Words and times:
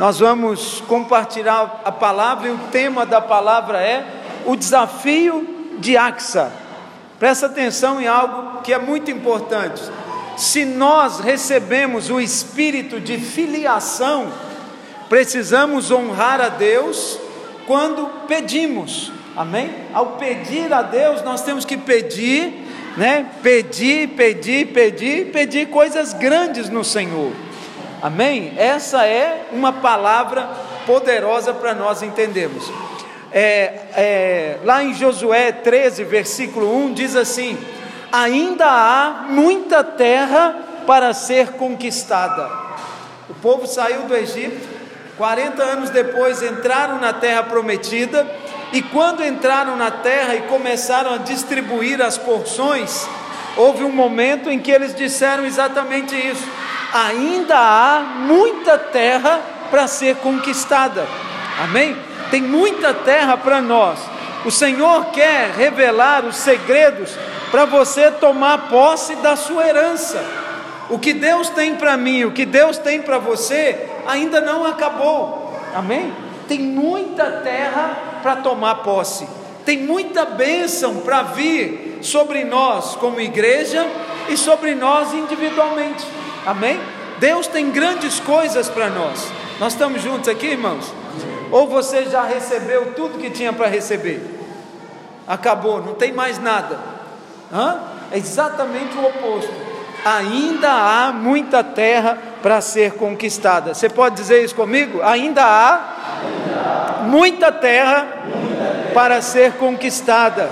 Nós 0.00 0.18
vamos 0.18 0.82
compartilhar 0.88 1.82
a 1.84 1.92
palavra 1.92 2.48
e 2.48 2.52
o 2.52 2.58
tema 2.72 3.04
da 3.04 3.20
palavra 3.20 3.82
é 3.82 4.02
o 4.46 4.56
desafio 4.56 5.76
de 5.78 5.94
Axa. 5.94 6.50
Presta 7.18 7.44
atenção 7.44 8.00
em 8.00 8.06
algo 8.06 8.62
que 8.62 8.72
é 8.72 8.78
muito 8.78 9.10
importante. 9.10 9.82
Se 10.38 10.64
nós 10.64 11.20
recebemos 11.20 12.08
o 12.08 12.18
espírito 12.18 12.98
de 12.98 13.18
filiação, 13.18 14.28
precisamos 15.10 15.90
honrar 15.90 16.40
a 16.40 16.48
Deus 16.48 17.18
quando 17.66 18.06
pedimos. 18.26 19.12
Amém? 19.36 19.70
Ao 19.92 20.12
pedir 20.12 20.72
a 20.72 20.80
Deus, 20.80 21.20
nós 21.22 21.42
temos 21.42 21.66
que 21.66 21.76
pedir, 21.76 22.54
né? 22.96 23.26
Pedir, 23.42 24.08
pedir, 24.08 24.68
pedir, 24.68 25.26
pedir 25.26 25.68
coisas 25.68 26.14
grandes 26.14 26.70
no 26.70 26.82
Senhor. 26.82 27.49
Amém? 28.02 28.54
Essa 28.56 29.06
é 29.06 29.48
uma 29.52 29.74
palavra 29.74 30.48
poderosa 30.86 31.52
para 31.52 31.74
nós 31.74 32.02
entendermos. 32.02 32.70
É, 33.30 33.72
é, 33.94 34.58
lá 34.64 34.82
em 34.82 34.94
Josué 34.94 35.52
13, 35.52 36.04
versículo 36.04 36.74
1, 36.86 36.94
diz 36.94 37.14
assim: 37.14 37.58
Ainda 38.10 38.64
há 38.66 39.26
muita 39.28 39.84
terra 39.84 40.56
para 40.86 41.12
ser 41.12 41.52
conquistada. 41.52 42.50
O 43.28 43.34
povo 43.34 43.66
saiu 43.66 44.02
do 44.02 44.16
Egito, 44.16 44.66
40 45.18 45.62
anos 45.62 45.90
depois 45.90 46.42
entraram 46.42 46.98
na 46.98 47.12
terra 47.12 47.42
prometida, 47.42 48.26
e 48.72 48.80
quando 48.80 49.22
entraram 49.22 49.76
na 49.76 49.90
terra 49.90 50.34
e 50.36 50.42
começaram 50.42 51.14
a 51.14 51.18
distribuir 51.18 52.00
as 52.00 52.16
porções, 52.16 53.06
houve 53.58 53.84
um 53.84 53.92
momento 53.92 54.48
em 54.48 54.58
que 54.58 54.70
eles 54.70 54.94
disseram 54.94 55.44
exatamente 55.44 56.16
isso 56.16 56.48
ainda 56.92 57.56
há 57.56 58.00
muita 58.00 58.78
terra 58.78 59.40
para 59.70 59.86
ser 59.86 60.16
conquistada. 60.16 61.06
Amém? 61.62 61.96
Tem 62.30 62.42
muita 62.42 62.92
terra 62.94 63.36
para 63.36 63.60
nós. 63.60 63.98
O 64.44 64.50
Senhor 64.50 65.06
quer 65.06 65.50
revelar 65.50 66.24
os 66.24 66.36
segredos 66.36 67.10
para 67.50 67.64
você 67.64 68.10
tomar 68.10 68.68
posse 68.68 69.16
da 69.16 69.36
sua 69.36 69.66
herança. 69.66 70.24
O 70.88 70.98
que 70.98 71.12
Deus 71.12 71.50
tem 71.50 71.76
para 71.76 71.96
mim, 71.96 72.24
o 72.24 72.32
que 72.32 72.46
Deus 72.46 72.78
tem 72.78 73.02
para 73.02 73.18
você, 73.18 73.88
ainda 74.06 74.40
não 74.40 74.64
acabou. 74.64 75.54
Amém? 75.74 76.12
Tem 76.48 76.58
muita 76.58 77.30
terra 77.42 78.20
para 78.22 78.36
tomar 78.36 78.76
posse. 78.76 79.28
Tem 79.64 79.78
muita 79.78 80.24
bênção 80.24 80.96
para 80.96 81.22
vir 81.22 81.98
sobre 82.02 82.44
nós 82.44 82.96
como 82.96 83.20
igreja 83.20 83.86
e 84.28 84.36
sobre 84.36 84.74
nós 84.74 85.12
individualmente. 85.12 86.04
Amém? 86.46 86.80
Deus 87.18 87.46
tem 87.46 87.70
grandes 87.70 88.18
coisas 88.20 88.68
para 88.68 88.88
nós. 88.88 89.30
Nós 89.58 89.74
estamos 89.74 90.02
juntos 90.02 90.28
aqui, 90.28 90.46
irmãos? 90.46 90.92
Ou 91.50 91.68
você 91.68 92.04
já 92.04 92.22
recebeu 92.22 92.94
tudo 92.94 93.18
que 93.18 93.30
tinha 93.30 93.52
para 93.52 93.66
receber? 93.66 94.38
Acabou, 95.26 95.82
não 95.82 95.94
tem 95.94 96.12
mais 96.12 96.38
nada. 96.38 96.78
Hã? 97.52 97.78
É 98.10 98.18
exatamente 98.18 98.96
o 98.96 99.06
oposto. 99.06 99.52
Ainda 100.04 100.70
há 100.70 101.12
muita 101.12 101.62
terra 101.62 102.16
para 102.42 102.60
ser 102.60 102.92
conquistada. 102.92 103.74
Você 103.74 103.88
pode 103.88 104.16
dizer 104.16 104.42
isso 104.42 104.54
comigo? 104.54 105.02
Ainda 105.02 105.44
há 105.44 107.02
muita 107.02 107.52
terra 107.52 108.06
para 108.94 109.20
ser 109.20 109.52
conquistada. 109.52 110.50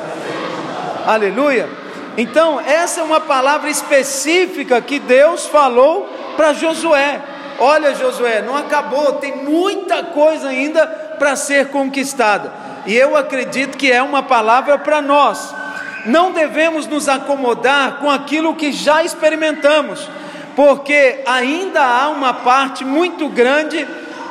Aleluia. 1.06 1.77
Então, 2.18 2.60
essa 2.60 2.98
é 2.98 3.04
uma 3.04 3.20
palavra 3.20 3.70
específica 3.70 4.82
que 4.82 4.98
Deus 4.98 5.46
falou 5.46 6.12
para 6.36 6.52
Josué: 6.52 7.22
Olha, 7.60 7.94
Josué, 7.94 8.42
não 8.42 8.56
acabou, 8.56 9.12
tem 9.14 9.36
muita 9.36 10.02
coisa 10.02 10.48
ainda 10.48 10.84
para 11.16 11.36
ser 11.36 11.68
conquistada. 11.68 12.52
E 12.86 12.96
eu 12.96 13.16
acredito 13.16 13.78
que 13.78 13.92
é 13.92 14.02
uma 14.02 14.20
palavra 14.20 14.76
para 14.76 15.00
nós. 15.00 15.54
Não 16.06 16.32
devemos 16.32 16.88
nos 16.88 17.08
acomodar 17.08 17.98
com 18.00 18.10
aquilo 18.10 18.56
que 18.56 18.72
já 18.72 19.04
experimentamos, 19.04 20.10
porque 20.56 21.22
ainda 21.24 21.84
há 21.84 22.08
uma 22.08 22.34
parte 22.34 22.84
muito 22.84 23.28
grande 23.28 23.86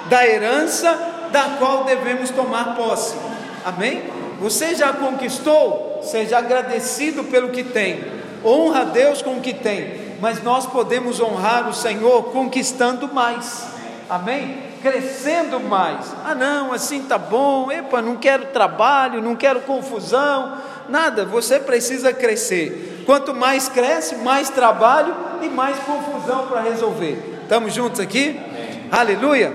da 0.09 0.27
herança 0.27 0.93
da 1.31 1.55
qual 1.57 1.85
devemos 1.85 2.31
tomar 2.31 2.75
posse. 2.75 3.15
Amém? 3.63 4.16
Você 4.39 4.75
já 4.75 4.93
conquistou? 4.93 6.01
Seja 6.03 6.37
agradecido 6.37 7.23
pelo 7.25 7.49
que 7.49 7.63
tem. 7.63 8.03
Honra 8.45 8.81
a 8.81 8.85
Deus 8.85 9.21
com 9.21 9.37
o 9.37 9.41
que 9.41 9.53
tem. 9.53 10.07
Mas 10.19 10.41
nós 10.43 10.65
podemos 10.65 11.19
honrar 11.19 11.67
o 11.67 11.73
Senhor 11.73 12.31
conquistando 12.31 13.11
mais. 13.13 13.67
Amém? 14.09 14.57
Crescendo 14.81 15.59
mais. 15.59 16.13
Ah, 16.23 16.35
não, 16.35 16.71
assim 16.71 17.01
tá 17.03 17.17
bom. 17.17 17.71
Epa, 17.71 18.01
não 18.01 18.15
quero 18.15 18.47
trabalho, 18.47 19.21
não 19.21 19.35
quero 19.35 19.61
confusão. 19.61 20.57
Nada, 20.87 21.25
você 21.25 21.59
precisa 21.59 22.13
crescer. 22.13 23.03
Quanto 23.05 23.33
mais 23.33 23.67
cresce, 23.67 24.15
mais 24.15 24.49
trabalho 24.49 25.15
e 25.41 25.49
mais 25.49 25.77
confusão 25.79 26.47
para 26.47 26.61
resolver. 26.61 27.39
Estamos 27.43 27.73
juntos 27.73 27.99
aqui? 27.99 28.39
Amém. 28.39 28.87
Aleluia. 28.91 29.53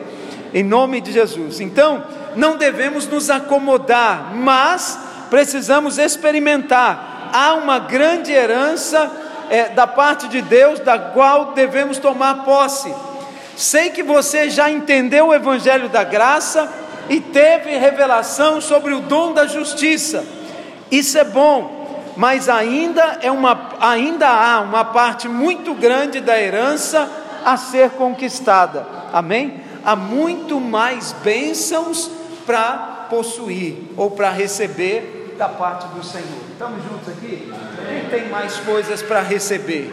Em 0.53 0.62
nome 0.62 1.00
de 1.00 1.12
Jesus. 1.12 1.60
Então, 1.60 2.03
não 2.37 2.56
devemos 2.56 3.06
nos 3.06 3.31
acomodar, 3.31 4.34
mas 4.34 4.98
precisamos 5.31 5.98
experimentar. 5.98 7.31
Há 7.32 7.54
uma 7.54 7.78
grande 7.78 8.32
herança 8.32 9.10
é, 9.50 9.69
da 9.69 9.87
parte 9.87 10.28
de 10.28 10.43
Deus, 10.43 10.81
da 10.81 10.98
qual 10.98 11.53
devemos 11.53 11.98
tomar 11.98 12.44
posse. 12.44 12.94
Sei 13.56 13.91
que 13.91 14.03
você 14.03 14.50
já 14.50 14.70
entendeu 14.70 15.28
o 15.28 15.34
Evangelho 15.34 15.88
da 15.88 16.04
graça 16.04 16.70
e 17.09 17.20
teve 17.20 17.76
revelação 17.76 18.60
sobre 18.60 18.94
o 18.94 19.00
dom 19.00 19.32
da 19.32 19.47
justiça. 19.47 20.25
Isso 20.91 21.19
é 21.19 21.25
bom, 21.25 22.12
mas 22.16 22.49
ainda, 22.49 23.19
é 23.22 23.31
uma, 23.31 23.70
ainda 23.81 24.28
há 24.28 24.60
uma 24.60 24.84
parte 24.84 25.28
muito 25.28 25.75
grande 25.75 26.20
da 26.20 26.41
herança 26.41 27.09
a 27.44 27.56
ser 27.56 27.91
conquistada. 27.91 28.87
Amém? 29.12 29.60
Há 29.84 29.97
muito 29.97 30.60
mais 30.60 31.12
bênçãos 31.25 32.10
para 32.47 33.06
possuir 33.10 33.76
ou 33.97 34.10
para 34.10 34.30
receber 34.30 35.34
da 35.38 35.48
parte 35.48 35.86
do 35.88 36.04
Senhor. 36.04 36.42
Estamos 36.53 36.82
juntos 36.84 37.08
aqui? 37.08 37.53
Quem 37.88 38.20
tem 38.20 38.28
mais 38.28 38.56
coisas 38.58 39.03
para 39.03 39.20
receber? 39.20 39.92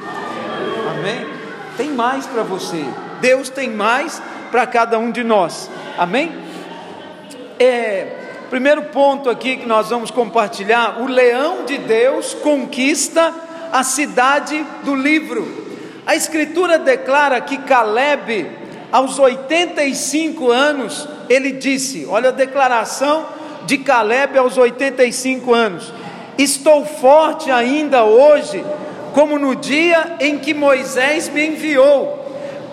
Amém? 0.90 1.28
Tem 1.78 1.90
mais 1.92 2.26
para 2.26 2.44
você. 2.44 2.86
Deus 3.22 3.50
tem 3.50 3.70
mais 3.70 4.22
para 4.52 4.68
cada 4.68 5.00
um 5.00 5.12
de 5.12 5.24
nós. 5.24 5.70
Amém? 5.98 6.32
É, 7.58 8.16
primeiro 8.50 8.84
ponto 8.84 9.30
aqui 9.30 9.58
que 9.58 9.66
nós 9.66 9.90
vamos 9.90 10.12
compartilhar: 10.12 11.02
o 11.02 11.08
leão 11.08 11.66
de 11.66 11.78
Deus 11.78 12.34
conquista 12.34 13.34
a 13.72 13.84
cidade 13.84 14.66
do 14.84 14.96
livro. 14.96 15.68
A 16.06 16.16
Escritura 16.16 16.80
declara 16.80 17.40
que 17.40 17.58
Caleb, 17.58 18.50
aos 18.92 19.20
85 19.20 20.50
anos, 20.50 21.08
ele 21.30 21.52
disse: 21.52 22.06
olha 22.10 22.30
a 22.30 22.34
declaração 22.34 23.26
de 23.66 23.78
Caleb 23.78 24.38
aos 24.38 24.58
85 24.58 25.54
anos: 25.54 25.94
Estou 26.38 26.86
forte 26.86 27.52
ainda 27.52 28.04
hoje, 28.04 28.66
como 29.14 29.38
no 29.38 29.56
dia 29.56 30.16
em 30.20 30.40
que 30.40 30.54
Moisés 30.54 31.30
me 31.30 31.48
enviou. 31.48 32.18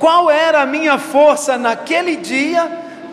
Qual 0.01 0.31
era 0.31 0.63
a 0.63 0.67
minha 0.67 0.99
força 0.99 1.57
naquele 1.57 2.17
dia, 2.17 2.71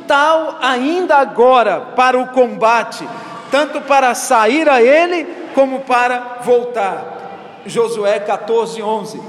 tal 0.07 0.57
ainda 0.61 1.15
agora 1.15 1.79
para 1.95 2.19
o 2.19 2.27
combate, 2.27 3.07
tanto 3.49 3.81
para 3.81 4.13
sair 4.15 4.67
a 4.69 4.81
ele 4.81 5.25
como 5.53 5.81
para 5.81 6.39
voltar. 6.41 7.61
Josué 7.65 8.19
14, 8.19 8.81
11. 8.81 9.21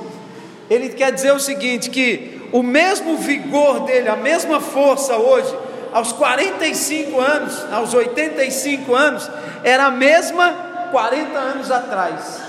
Ele 0.69 0.89
quer 0.91 1.13
dizer 1.13 1.33
o 1.33 1.41
seguinte: 1.41 1.91
que 1.91 2.49
o 2.53 2.63
mesmo 2.63 3.17
vigor 3.17 3.81
dele, 3.81 4.09
a 4.09 4.17
mesma 4.17 4.61
força 4.61 5.17
hoje, 5.17 5.55
aos 5.95 6.13
45 6.13 7.21
anos, 7.21 7.73
aos 7.73 7.95
85 7.95 8.93
anos, 8.97 9.31
era 9.63 9.87
a 9.87 9.91
mesma 9.93 10.53
40 10.91 11.39
anos 11.39 11.71
atrás. 11.71 12.43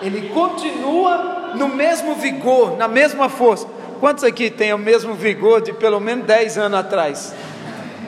Ele 0.00 0.28
continua 0.28 1.54
no 1.56 1.68
mesmo 1.68 2.14
vigor, 2.14 2.76
na 2.76 2.86
mesma 2.86 3.28
força. 3.28 3.66
Quantos 3.98 4.22
aqui 4.22 4.48
têm 4.48 4.72
o 4.72 4.78
mesmo 4.78 5.14
vigor 5.14 5.60
de 5.60 5.72
pelo 5.72 5.98
menos 5.98 6.24
10 6.24 6.56
anos 6.56 6.78
atrás? 6.78 7.34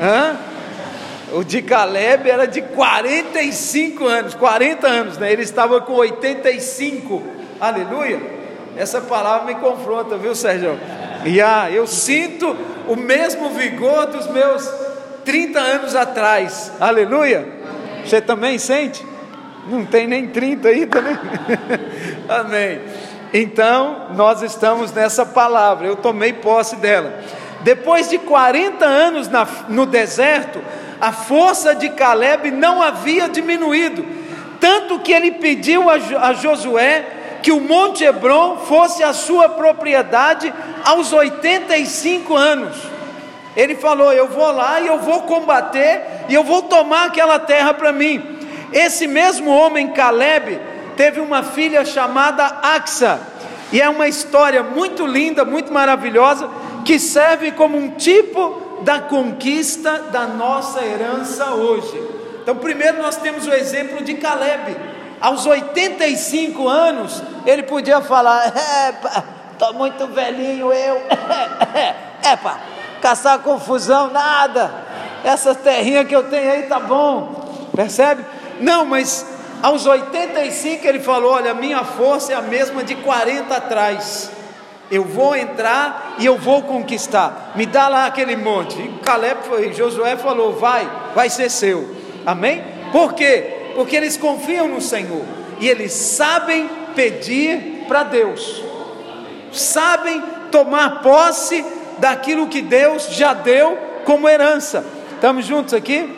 Hã? 0.00 0.36
O 1.32 1.42
de 1.42 1.62
Caleb 1.62 2.30
era 2.30 2.46
de 2.46 2.62
45 2.62 4.06
anos, 4.06 4.34
40 4.34 4.86
anos, 4.86 5.18
né? 5.18 5.32
Ele 5.32 5.42
estava 5.42 5.80
com 5.80 5.94
85. 5.94 7.20
Aleluia. 7.60 8.20
Essa 8.76 9.00
palavra 9.00 9.46
me 9.46 9.60
confronta, 9.60 10.16
viu, 10.16 10.34
Sérgio? 10.34 10.78
E 11.24 11.40
ah, 11.40 11.70
eu 11.70 11.86
sinto 11.86 12.56
o 12.88 12.96
mesmo 12.96 13.50
vigor 13.50 14.06
dos 14.06 14.26
meus 14.28 14.70
30 15.24 15.58
anos 15.58 15.94
atrás. 15.94 16.72
Aleluia. 16.80 17.46
Você 18.04 18.20
também 18.20 18.58
sente? 18.58 19.04
Não 19.66 19.84
tem 19.84 20.06
nem 20.06 20.28
30 20.28 20.68
ainda, 20.68 21.00
né? 21.00 21.18
Amém. 22.28 22.80
Então, 23.32 24.08
nós 24.14 24.42
estamos 24.42 24.92
nessa 24.92 25.24
palavra, 25.24 25.86
eu 25.86 25.96
tomei 25.96 26.32
posse 26.32 26.76
dela. 26.76 27.20
Depois 27.60 28.08
de 28.08 28.18
40 28.18 28.84
anos 28.84 29.28
na, 29.28 29.46
no 29.68 29.86
deserto, 29.86 30.60
a 31.00 31.12
força 31.12 31.74
de 31.74 31.90
Caleb 31.90 32.50
não 32.50 32.82
havia 32.82 33.28
diminuído, 33.28 34.04
tanto 34.58 34.98
que 35.00 35.12
ele 35.12 35.32
pediu 35.32 35.88
a, 35.88 35.94
a 35.94 36.32
Josué 36.32 37.19
que 37.42 37.52
o 37.52 37.60
Monte 37.60 38.04
Hebron 38.04 38.58
fosse 38.58 39.02
a 39.02 39.12
sua 39.12 39.48
propriedade 39.48 40.52
aos 40.84 41.12
85 41.12 42.36
anos. 42.36 42.76
Ele 43.56 43.74
falou: 43.74 44.12
Eu 44.12 44.28
vou 44.28 44.50
lá 44.50 44.80
e 44.80 44.86
eu 44.86 44.98
vou 44.98 45.22
combater 45.22 46.02
e 46.28 46.34
eu 46.34 46.44
vou 46.44 46.62
tomar 46.62 47.06
aquela 47.06 47.38
terra 47.38 47.74
para 47.74 47.92
mim. 47.92 48.38
Esse 48.72 49.06
mesmo 49.06 49.50
homem, 49.50 49.88
Caleb, 49.88 50.60
teve 50.96 51.20
uma 51.20 51.42
filha 51.42 51.84
chamada 51.84 52.44
Axa, 52.62 53.20
e 53.72 53.80
é 53.80 53.88
uma 53.88 54.06
história 54.06 54.62
muito 54.62 55.06
linda, 55.06 55.44
muito 55.44 55.72
maravilhosa, 55.72 56.48
que 56.84 56.98
serve 56.98 57.52
como 57.52 57.76
um 57.76 57.90
tipo 57.92 58.80
da 58.82 59.00
conquista 59.00 59.98
da 60.12 60.26
nossa 60.26 60.84
herança 60.84 61.50
hoje. 61.50 62.00
Então, 62.42 62.56
primeiro 62.56 63.02
nós 63.02 63.16
temos 63.16 63.46
o 63.46 63.52
exemplo 63.52 64.02
de 64.04 64.14
Caleb. 64.14 64.76
Aos 65.20 65.44
85 65.44 66.66
anos, 66.66 67.22
ele 67.44 67.64
podia 67.64 68.00
falar: 68.00 68.52
Epa, 68.88 69.24
estou 69.52 69.74
muito 69.74 70.06
velhinho 70.06 70.72
eu. 70.72 71.02
Epa, 72.32 72.58
caçar 73.02 73.38
confusão, 73.40 74.10
nada. 74.10 74.72
Essa 75.22 75.54
terrinha 75.54 76.04
que 76.04 76.16
eu 76.16 76.24
tenho 76.24 76.50
aí 76.50 76.62
tá 76.62 76.80
bom. 76.80 77.68
Percebe? 77.76 78.24
Não, 78.60 78.86
mas 78.86 79.26
aos 79.62 79.84
85 79.84 80.86
ele 80.86 81.00
falou: 81.00 81.32
Olha, 81.32 81.52
minha 81.52 81.84
força 81.84 82.32
é 82.32 82.36
a 82.36 82.42
mesma 82.42 82.82
de 82.82 82.94
40 82.94 83.54
atrás. 83.54 84.30
Eu 84.90 85.04
vou 85.04 85.36
entrar 85.36 86.16
e 86.18 86.26
eu 86.26 86.36
vou 86.36 86.62
conquistar. 86.62 87.52
Me 87.54 87.64
dá 87.66 87.88
lá 87.88 88.06
aquele 88.06 88.36
monte. 88.36 88.80
E 88.80 88.88
Caleb 89.02 89.40
foi, 89.46 89.72
Josué 89.74 90.16
falou: 90.16 90.54
Vai, 90.54 90.90
vai 91.14 91.28
ser 91.28 91.50
seu. 91.50 91.94
Amém? 92.24 92.64
Por 92.90 93.12
quê? 93.12 93.59
Porque 93.74 93.96
eles 93.96 94.16
confiam 94.16 94.68
no 94.68 94.80
Senhor 94.80 95.24
e 95.58 95.68
eles 95.68 95.92
sabem 95.92 96.68
pedir 96.94 97.84
para 97.86 98.02
Deus, 98.02 98.62
sabem 99.52 100.22
tomar 100.50 101.02
posse 101.02 101.64
daquilo 101.98 102.48
que 102.48 102.62
Deus 102.62 103.08
já 103.10 103.32
deu 103.32 103.78
como 104.04 104.28
herança. 104.28 104.84
Estamos 105.14 105.44
juntos 105.44 105.74
aqui? 105.74 106.16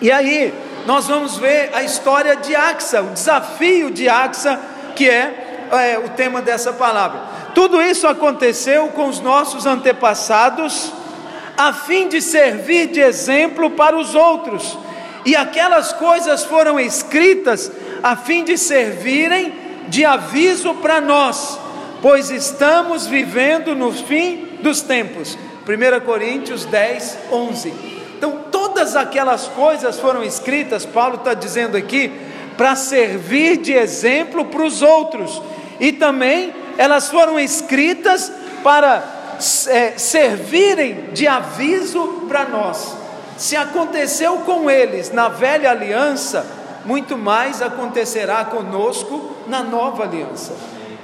E 0.00 0.10
aí, 0.10 0.54
nós 0.86 1.06
vamos 1.06 1.36
ver 1.36 1.70
a 1.74 1.82
história 1.82 2.36
de 2.36 2.54
Axa, 2.54 3.02
o 3.02 3.10
desafio 3.10 3.90
de 3.90 4.08
Axa, 4.08 4.58
que 4.96 5.08
é, 5.08 5.68
é 5.70 5.98
o 5.98 6.08
tema 6.10 6.40
dessa 6.40 6.72
palavra. 6.72 7.20
Tudo 7.54 7.82
isso 7.82 8.06
aconteceu 8.06 8.88
com 8.88 9.08
os 9.08 9.20
nossos 9.20 9.66
antepassados, 9.66 10.92
a 11.56 11.72
fim 11.72 12.08
de 12.08 12.22
servir 12.22 12.86
de 12.86 13.00
exemplo 13.00 13.70
para 13.70 13.96
os 13.96 14.14
outros, 14.14 14.78
e 15.24 15.36
aquelas 15.36 15.92
coisas 15.92 16.44
foram 16.44 16.78
escritas 16.78 17.70
a 18.02 18.16
fim 18.16 18.44
de 18.44 18.56
servirem 18.56 19.52
de 19.88 20.04
aviso 20.04 20.74
para 20.74 21.00
nós, 21.00 21.58
pois 22.00 22.30
estamos 22.30 23.06
vivendo 23.06 23.74
no 23.74 23.92
fim 23.92 24.58
dos 24.62 24.80
tempos. 24.80 25.36
1 25.66 26.04
Coríntios 26.04 26.64
10, 26.64 27.18
11. 27.30 27.74
Então, 28.16 28.44
todas 28.50 28.96
aquelas 28.96 29.46
coisas 29.48 29.98
foram 29.98 30.24
escritas, 30.24 30.86
Paulo 30.86 31.16
está 31.16 31.34
dizendo 31.34 31.76
aqui, 31.76 32.10
para 32.56 32.74
servir 32.74 33.58
de 33.58 33.72
exemplo 33.72 34.46
para 34.46 34.62
os 34.62 34.82
outros, 34.82 35.40
e 35.78 35.92
também 35.92 36.52
elas 36.76 37.08
foram 37.08 37.38
escritas 37.38 38.32
para 38.62 39.04
é, 39.68 39.92
servirem 39.96 41.10
de 41.12 41.26
aviso 41.26 42.24
para 42.28 42.46
nós. 42.46 42.97
Se 43.38 43.56
aconteceu 43.56 44.38
com 44.38 44.68
eles 44.68 45.12
na 45.12 45.28
velha 45.28 45.70
aliança, 45.70 46.44
muito 46.84 47.16
mais 47.16 47.62
acontecerá 47.62 48.44
conosco 48.44 49.36
na 49.46 49.62
nova 49.62 50.02
aliança. 50.02 50.52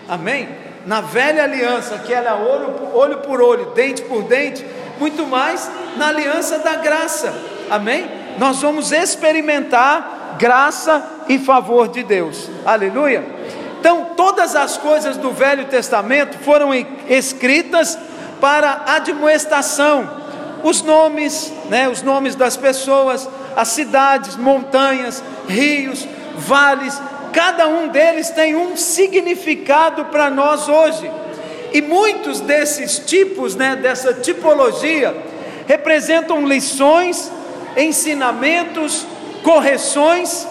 Amém? 0.08 0.48
Na 0.84 1.00
velha 1.00 1.44
aliança, 1.44 1.98
que 1.98 2.12
era 2.12 2.34
olho, 2.34 2.90
olho 2.92 3.19
por 3.19 3.40
olho, 3.40 3.66
dente 3.66 4.02
por 4.02 4.25
dente, 4.25 4.66
muito 4.98 5.25
mais 5.25 5.70
na 5.96 6.08
aliança 6.08 6.58
da 6.58 6.75
graça. 6.75 7.32
Amém? 7.70 8.10
Nós 8.36 8.60
vamos 8.60 8.90
experimentar 8.90 10.34
graça 10.36 11.06
e 11.28 11.38
favor 11.38 11.86
de 11.86 12.02
Deus. 12.02 12.50
Aleluia. 12.66 13.25
Então, 13.78 14.08
todas 14.16 14.56
as 14.56 14.76
coisas 14.76 15.16
do 15.16 15.31
Velho 15.31 15.66
Testamento 15.66 16.36
foram 16.38 16.70
escritas 17.08 17.96
para 18.40 18.82
admoestação. 18.86 20.23
Os 20.64 20.81
nomes, 20.81 21.52
né, 21.69 21.90
os 21.90 22.00
nomes 22.00 22.34
das 22.34 22.56
pessoas, 22.56 23.28
as 23.55 23.69
cidades, 23.69 24.34
montanhas, 24.34 25.22
rios, 25.46 26.08
vales, 26.38 26.99
cada 27.34 27.69
um 27.69 27.88
deles 27.88 28.31
tem 28.31 28.56
um 28.56 28.75
significado 28.75 30.06
para 30.06 30.31
nós 30.31 30.66
hoje. 30.66 31.11
E 31.70 31.82
muitos 31.82 32.40
desses 32.40 32.99
tipos, 32.99 33.55
né, 33.55 33.76
dessa 33.76 34.14
tipologia, 34.14 35.14
representam 35.66 36.49
lições, 36.49 37.31
ensinamentos, 37.76 39.06
correções 39.43 40.46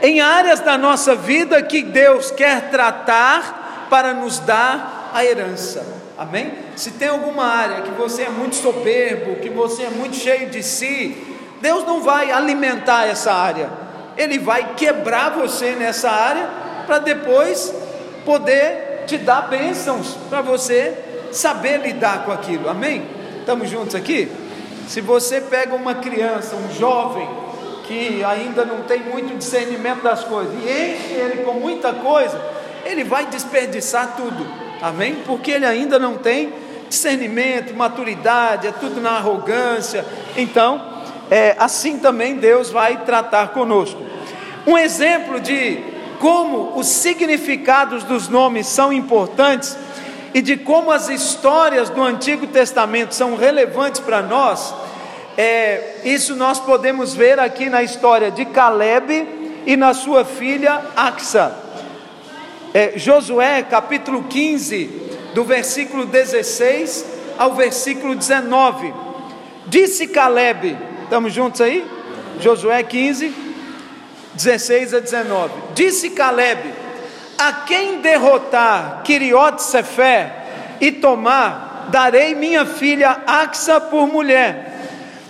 em 0.00 0.20
áreas 0.20 0.60
da 0.60 0.78
nossa 0.78 1.16
vida 1.16 1.60
que 1.62 1.82
Deus 1.82 2.30
quer 2.30 2.70
tratar 2.70 3.86
para 3.90 4.14
nos 4.14 4.38
dar 4.38 5.10
a 5.12 5.24
herança. 5.24 6.01
Amém? 6.16 6.52
Se 6.76 6.92
tem 6.92 7.08
alguma 7.08 7.44
área 7.44 7.82
que 7.82 7.90
você 7.90 8.22
é 8.22 8.28
muito 8.28 8.56
soberbo, 8.56 9.36
que 9.36 9.48
você 9.48 9.84
é 9.84 9.90
muito 9.90 10.16
cheio 10.16 10.50
de 10.50 10.62
si, 10.62 11.16
Deus 11.60 11.84
não 11.84 12.02
vai 12.02 12.30
alimentar 12.30 13.06
essa 13.06 13.32
área. 13.32 13.70
Ele 14.16 14.38
vai 14.38 14.74
quebrar 14.74 15.30
você 15.30 15.72
nessa 15.72 16.10
área 16.10 16.48
para 16.86 16.98
depois 16.98 17.72
poder 18.24 19.04
te 19.06 19.18
dá 19.18 19.40
bênçãos 19.42 20.16
para 20.28 20.42
você 20.42 20.96
saber 21.32 21.78
lidar 21.78 22.24
com 22.24 22.32
aquilo, 22.32 22.68
amém? 22.68 23.02
Estamos 23.40 23.68
juntos 23.68 23.94
aqui? 23.94 24.30
Se 24.88 25.00
você 25.00 25.40
pega 25.40 25.74
uma 25.74 25.94
criança, 25.94 26.54
um 26.54 26.72
jovem, 26.74 27.28
que 27.84 28.22
ainda 28.22 28.64
não 28.64 28.82
tem 28.82 29.00
muito 29.00 29.36
discernimento 29.36 30.02
das 30.02 30.22
coisas, 30.24 30.54
e 30.54 30.68
enche 30.68 31.12
ele 31.14 31.42
com 31.44 31.54
muita 31.54 31.92
coisa, 31.92 32.40
ele 32.84 33.04
vai 33.04 33.26
desperdiçar 33.26 34.14
tudo, 34.16 34.46
amém? 34.82 35.16
Porque 35.24 35.50
ele 35.50 35.64
ainda 35.64 35.98
não 35.98 36.18
tem 36.18 36.52
discernimento, 36.88 37.74
maturidade, 37.74 38.66
é 38.66 38.72
tudo 38.72 39.00
na 39.00 39.12
arrogância. 39.12 40.04
Então, 40.36 40.92
é, 41.30 41.56
assim 41.58 41.98
também 41.98 42.36
Deus 42.36 42.70
vai 42.70 43.04
tratar 43.04 43.48
conosco. 43.48 44.00
Um 44.66 44.76
exemplo 44.76 45.40
de 45.40 45.82
como 46.18 46.78
os 46.78 46.86
significados 46.86 48.04
dos 48.04 48.28
nomes 48.28 48.66
são 48.66 48.92
importantes 48.92 49.76
e 50.34 50.40
de 50.40 50.56
como 50.56 50.90
as 50.90 51.08
histórias 51.08 51.90
do 51.90 52.02
Antigo 52.02 52.46
Testamento 52.46 53.14
são 53.14 53.36
relevantes 53.36 54.00
para 54.00 54.22
nós, 54.22 54.74
é, 55.36 56.00
isso 56.04 56.36
nós 56.36 56.60
podemos 56.60 57.14
ver 57.14 57.40
aqui 57.40 57.68
na 57.68 57.82
história 57.82 58.30
de 58.30 58.44
Caleb 58.44 59.26
e 59.66 59.76
na 59.76 59.94
sua 59.94 60.24
filha 60.24 60.80
Axa. 60.94 61.56
É, 62.74 62.94
Josué 62.96 63.62
capítulo 63.62 64.22
15, 64.24 64.84
do 65.34 65.44
versículo 65.44 66.06
16 66.06 67.04
ao 67.36 67.54
versículo 67.54 68.14
19. 68.14 68.94
Disse 69.66 70.06
Caleb, 70.06 70.78
estamos 71.02 71.34
juntos 71.34 71.60
aí? 71.60 71.84
Josué 72.40 72.82
15, 72.82 73.30
16 74.32 74.94
a 74.94 75.00
19. 75.00 75.52
Disse 75.74 76.10
Caleb: 76.10 76.72
A 77.36 77.52
quem 77.66 78.00
derrotar 78.00 79.02
Quiriote 79.04 79.62
Sefer 79.62 80.32
e 80.80 80.90
tomar, 80.90 81.88
darei 81.90 82.34
minha 82.34 82.64
filha 82.64 83.20
Axa 83.26 83.82
por 83.82 84.06
mulher. 84.06 84.72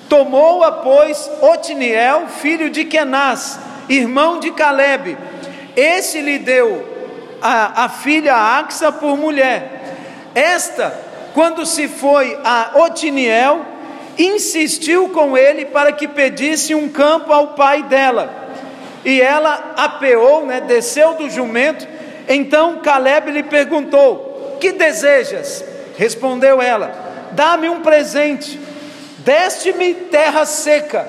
Tomou-a, 0.08 0.70
pois, 0.70 1.28
Otiniel, 1.40 2.28
filho 2.28 2.70
de 2.70 2.84
Kenaz, 2.84 3.58
irmão 3.88 4.38
de 4.38 4.52
Caleb. 4.52 5.18
Esse 5.74 6.20
lhe 6.20 6.38
deu 6.38 6.91
a, 7.42 7.84
a 7.84 7.88
filha 7.88 8.34
Axa 8.34 8.92
por 8.92 9.16
mulher. 9.16 9.80
Esta, 10.34 10.98
quando 11.34 11.66
se 11.66 11.88
foi 11.88 12.38
a 12.44 12.70
Otiniel, 12.74 13.66
insistiu 14.18 15.08
com 15.08 15.36
ele 15.36 15.66
para 15.66 15.92
que 15.92 16.06
pedisse 16.06 16.74
um 16.74 16.88
campo 16.88 17.32
ao 17.32 17.48
pai 17.48 17.82
dela. 17.82 18.42
E 19.04 19.20
ela 19.20 19.74
apeou, 19.76 20.46
né, 20.46 20.60
desceu 20.60 21.14
do 21.14 21.28
jumento. 21.28 21.86
Então 22.28 22.78
Caleb 22.78 23.30
lhe 23.30 23.42
perguntou: 23.42 24.56
Que 24.60 24.72
desejas? 24.72 25.64
Respondeu 25.96 26.62
ela: 26.62 26.92
Dá-me 27.32 27.68
um 27.68 27.80
presente. 27.80 28.60
Deste-me 29.18 29.94
terra 29.94 30.44
seca, 30.44 31.06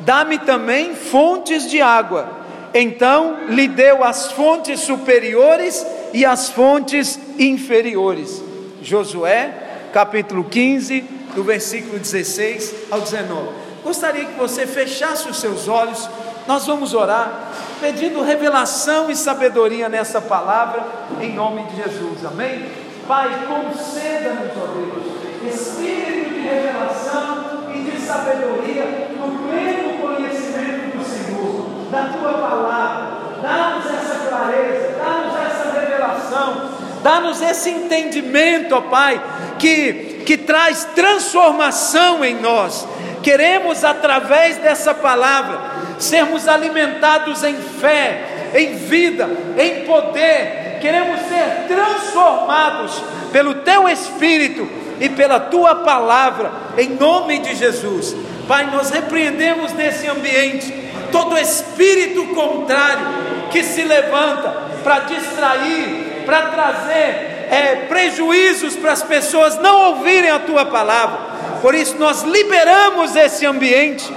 dá-me 0.00 0.38
também 0.38 0.94
fontes 0.94 1.68
de 1.68 1.80
água. 1.80 2.37
Então 2.80 3.48
lhe 3.48 3.66
deu 3.66 4.04
as 4.04 4.30
fontes 4.30 4.78
superiores 4.78 5.84
e 6.12 6.24
as 6.24 6.48
fontes 6.48 7.18
inferiores. 7.36 8.40
Josué, 8.80 9.52
capítulo 9.92 10.44
15, 10.44 11.00
do 11.34 11.42
versículo 11.42 11.98
16 11.98 12.72
ao 12.88 13.00
19. 13.00 13.48
Gostaria 13.82 14.24
que 14.26 14.38
você 14.38 14.64
fechasse 14.64 15.28
os 15.28 15.40
seus 15.40 15.66
olhos, 15.66 16.08
nós 16.46 16.68
vamos 16.68 16.94
orar, 16.94 17.50
pedindo 17.80 18.22
revelação 18.22 19.10
e 19.10 19.16
sabedoria 19.16 19.88
nessa 19.88 20.20
palavra, 20.20 20.86
em 21.20 21.34
nome 21.34 21.64
de 21.64 21.82
Jesus, 21.82 22.24
amém? 22.24 22.64
Pai, 23.08 23.28
conceda-nos, 23.48 24.52
ó 24.56 24.66
Deus, 24.68 25.52
espírito 25.52 26.30
de 26.32 26.40
revelação 26.42 27.72
e 27.74 27.90
de 27.90 28.00
sabedoria 28.00 29.08
no 29.18 29.48
pleno 29.48 29.98
conhecimento 29.98 30.96
do 30.96 31.04
Senhor, 31.04 31.77
da 31.90 32.04
tua 32.04 32.32
palavra, 32.32 33.08
dá-nos 33.42 33.86
essa 33.86 34.28
clareza, 34.28 34.94
dá-nos 34.98 35.34
essa 35.46 35.80
revelação, 35.80 36.70
dá-nos 37.02 37.40
esse 37.40 37.70
entendimento, 37.70 38.74
ó 38.74 38.80
Pai, 38.82 39.20
que, 39.58 40.22
que 40.26 40.36
traz 40.36 40.84
transformação 40.94 42.24
em 42.24 42.40
nós. 42.40 42.86
Queremos, 43.22 43.84
através 43.84 44.58
dessa 44.58 44.94
palavra, 44.94 45.60
sermos 45.98 46.46
alimentados 46.46 47.42
em 47.42 47.56
fé, 47.56 48.50
em 48.54 48.74
vida, 48.76 49.28
em 49.56 49.84
poder. 49.84 50.78
Queremos 50.80 51.20
ser 51.22 51.66
transformados 51.66 53.02
pelo 53.32 53.54
Teu 53.54 53.88
Espírito 53.88 54.68
e 55.00 55.08
pela 55.08 55.40
Tua 55.40 55.76
palavra, 55.76 56.52
em 56.76 56.90
nome 56.90 57.38
de 57.38 57.54
Jesus. 57.54 58.14
Pai, 58.46 58.70
nós 58.70 58.90
repreendemos 58.90 59.72
nesse 59.72 60.06
ambiente 60.06 60.87
todo 61.10 61.38
espírito 61.38 62.26
contrário 62.34 63.06
que 63.50 63.62
se 63.62 63.84
levanta 63.84 64.68
para 64.82 65.00
distrair, 65.00 66.22
para 66.24 66.48
trazer 66.48 67.46
é, 67.50 67.86
prejuízos 67.88 68.76
para 68.76 68.92
as 68.92 69.02
pessoas 69.02 69.58
não 69.58 69.90
ouvirem 69.90 70.30
a 70.30 70.38
tua 70.38 70.66
palavra. 70.66 71.18
Por 71.62 71.74
isso, 71.74 71.96
nós 71.98 72.22
liberamos 72.22 73.16
esse 73.16 73.46
ambiente 73.46 74.12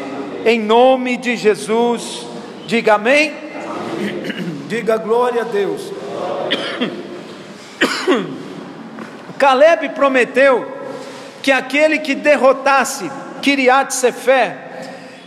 em 0.46 0.60
nome 0.60 1.18
de 1.18 1.36
Jesus. 1.36 2.28
Diga 2.68 2.94
amém. 2.96 3.34
Diga 4.68 4.98
glória 4.98 5.42
a 5.42 5.46
Deus. 5.46 5.92
Caleb 9.38 9.90
prometeu 9.90 10.72
que 11.42 11.52
aquele 11.52 12.00
que 12.00 12.14
derrotasse 12.14 13.10
Kiriat 13.42 13.94
Sefer 13.94 14.71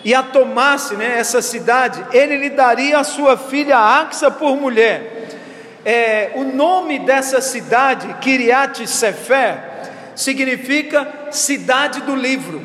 e 0.04 0.14
a 0.14 0.22
tomasse, 0.22 0.94
né, 0.96 1.18
essa 1.18 1.40
cidade, 1.40 2.04
ele 2.12 2.36
lhe 2.36 2.50
daria 2.50 2.98
a 2.98 3.04
sua 3.04 3.38
filha 3.38 3.78
Axa 3.78 4.30
por 4.30 4.54
mulher. 4.54 5.28
É, 5.82 6.32
o 6.34 6.44
nome 6.44 6.98
dessa 6.98 7.40
cidade, 7.40 8.14
Kiriat 8.20 8.86
Sefer, 8.86 9.58
significa 10.14 11.08
cidade 11.30 12.02
do 12.02 12.14
livro. 12.14 12.62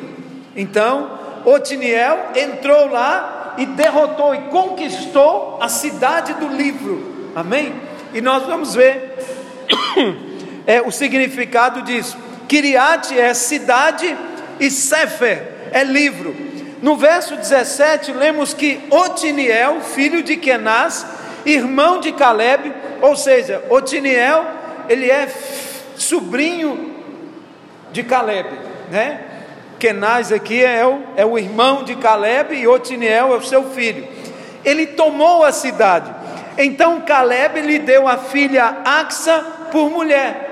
Então, 0.54 1.18
Otiniel 1.46 2.30
entrou 2.36 2.90
lá 2.90 3.54
e 3.56 3.64
derrotou 3.64 4.34
e 4.34 4.38
conquistou 4.50 5.58
a 5.62 5.68
cidade 5.68 6.34
do 6.34 6.48
livro. 6.48 7.32
Amém? 7.34 7.74
E 8.12 8.20
nós 8.20 8.44
vamos 8.44 8.74
ver 8.74 9.16
é, 10.66 10.82
o 10.82 10.90
significado 10.90 11.80
disso. 11.82 12.18
Kiriat 12.46 13.18
é 13.18 13.32
cidade 13.32 14.14
e 14.58 14.70
Sefer 14.70 15.70
é 15.72 15.82
livro. 15.84 16.49
No 16.82 16.96
verso 16.96 17.36
17, 17.36 18.12
lemos 18.12 18.54
que 18.54 18.80
Otiniel, 18.90 19.80
filho 19.80 20.22
de 20.22 20.36
Kenaz, 20.36 21.06
irmão 21.44 22.00
de 22.00 22.12
Caleb, 22.12 22.72
ou 23.02 23.14
seja, 23.14 23.62
Otiniel, 23.68 24.46
ele 24.88 25.10
é 25.10 25.28
sobrinho 25.96 26.94
de 27.92 28.02
Caleb, 28.02 28.48
né? 28.90 29.20
Kenaz 29.78 30.30
aqui 30.32 30.62
é 30.62 30.86
o, 30.86 31.02
é 31.16 31.24
o 31.24 31.38
irmão 31.38 31.84
de 31.84 31.96
Caleb 31.96 32.54
e 32.54 32.66
Otiniel 32.66 33.32
é 33.32 33.36
o 33.36 33.42
seu 33.42 33.70
filho. 33.70 34.06
Ele 34.64 34.86
tomou 34.86 35.42
a 35.42 35.52
cidade. 35.52 36.14
Então 36.58 37.00
Caleb 37.00 37.60
lhe 37.60 37.78
deu 37.78 38.06
a 38.06 38.18
filha 38.18 38.78
Axa 38.84 39.38
por 39.72 39.90
mulher. 39.90 40.48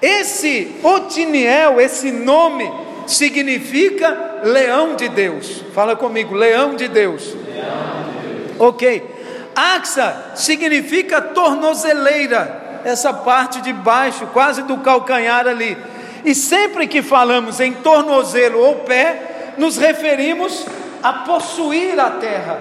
Esse 0.00 0.76
Otiniel, 0.82 1.80
esse 1.80 2.12
nome, 2.12 2.70
significa 3.12 4.40
leão 4.42 4.96
de 4.96 5.08
Deus. 5.08 5.62
Fala 5.74 5.94
comigo, 5.94 6.34
leão 6.34 6.74
de 6.74 6.88
Deus. 6.88 7.34
Leão 7.34 8.04
de 8.20 8.28
Deus. 8.28 8.60
Ok. 8.60 9.12
Axa 9.54 10.32
significa 10.34 11.20
tornozeleira, 11.20 12.80
essa 12.84 13.12
parte 13.12 13.60
de 13.60 13.72
baixo, 13.72 14.26
quase 14.28 14.62
do 14.62 14.78
calcanhar 14.78 15.46
ali. 15.46 15.76
E 16.24 16.34
sempre 16.34 16.86
que 16.86 17.02
falamos 17.02 17.60
em 17.60 17.72
tornozelo 17.72 18.58
ou 18.58 18.76
pé, 18.76 19.54
nos 19.58 19.76
referimos 19.76 20.64
a 21.02 21.12
possuir 21.12 21.98
a 22.00 22.10
terra. 22.10 22.60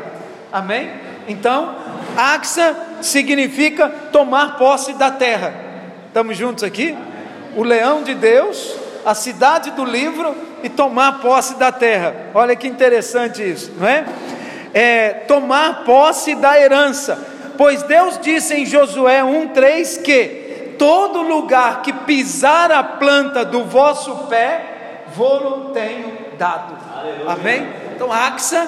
Amém? 0.52 0.92
Então, 1.28 1.76
axa 2.18 2.76
significa 3.02 3.88
tomar 4.12 4.58
posse 4.58 4.94
da 4.94 5.12
terra. 5.12 5.54
Estamos 6.08 6.36
juntos 6.36 6.64
aqui? 6.64 6.98
O 7.56 7.64
leão 7.64 8.04
de 8.04 8.14
Deus, 8.14 8.76
a 9.06 9.14
cidade 9.14 9.72
do 9.72 9.84
livro 9.84 10.36
e 10.64 10.70
tomar 10.70 11.20
posse 11.20 11.56
da 11.56 11.72
terra. 11.72 12.16
Olha 12.34 12.56
que 12.56 12.68
interessante 12.68 13.42
isso, 13.42 13.72
não 13.78 13.88
é? 13.88 14.06
é 14.74 15.10
tomar 15.28 15.84
posse 15.84 16.36
da 16.36 16.60
herança. 16.60 17.28
Pois 17.58 17.84
Deus 17.84 18.18
disse 18.20 18.56
em 18.56 18.66
Josué 18.66 19.22
1,3 19.22 20.02
que 20.02 20.76
todo 20.78 21.22
lugar 21.22 21.82
que 21.82 21.94
pisar 21.94 22.72
a 22.72 22.84
planta 22.84 23.46
do 23.46 23.66
vosso 23.66 24.28
pé, 24.28 25.04
vou-lo 25.14 25.72
tenho 25.72 26.12
dado. 26.38 26.76
Aleluia. 26.98 27.32
Amém? 27.32 27.68
Então 27.94 28.12
Axa 28.12 28.68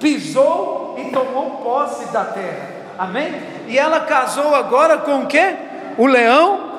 pisou 0.00 0.96
e 0.98 1.10
tomou 1.10 1.62
posse 1.62 2.06
da 2.06 2.24
terra. 2.24 2.68
Amém? 2.98 3.32
E 3.68 3.78
ela 3.78 4.00
casou 4.00 4.54
agora 4.54 4.98
com 4.98 5.22
o 5.22 5.26
que? 5.26 5.54
O 5.98 6.06
leão 6.06 6.75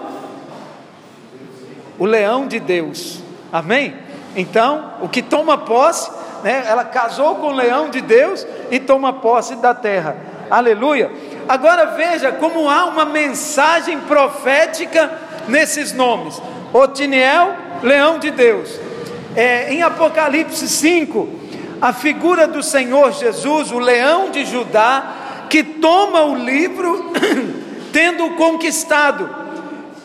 o 1.98 2.06
leão 2.06 2.48
de 2.48 2.60
Deus. 2.60 3.22
Amém? 3.51 3.96
Então, 4.36 4.94
o 5.01 5.10
que 5.10 5.22
toma 5.22 5.58
posse, 5.58 6.12
né, 6.44 6.63
ela 6.68 6.86
casou 6.86 7.36
com 7.36 7.48
o 7.48 7.56
leão 7.56 7.89
de 7.89 8.01
Deus 8.01 8.46
e 8.70 8.80
toma 8.80 9.13
posse 9.13 9.56
da 9.56 9.74
terra. 9.74 10.16
Aleluia. 10.50 11.12
Agora 11.48 11.88
veja 11.88 12.32
como 12.32 12.70
há 12.70 12.86
uma 12.86 13.06
mensagem 13.06 14.00
profética 14.01 15.12
nesses 15.48 15.92
nomes: 15.94 16.42
Otiniel, 16.72 17.56
leão 17.82 18.20
de 18.20 18.32
Deus. 18.32 18.80
É, 19.36 19.74
em 19.74 19.82
Apocalipse 19.82 20.68
5, 20.68 21.30
a 21.82 21.94
figura 21.94 22.48
do 22.48 22.63
Senhor 22.63 23.12
Jesus, 23.12 23.72
o 23.72 23.80
leão 23.80 24.30
de 24.30 24.46
Judá, 24.46 25.46
que 25.50 25.63
toma 25.63 26.24
o 26.24 26.36
livro, 26.36 27.12
tendo 27.94 28.32
conquistado 28.32 29.47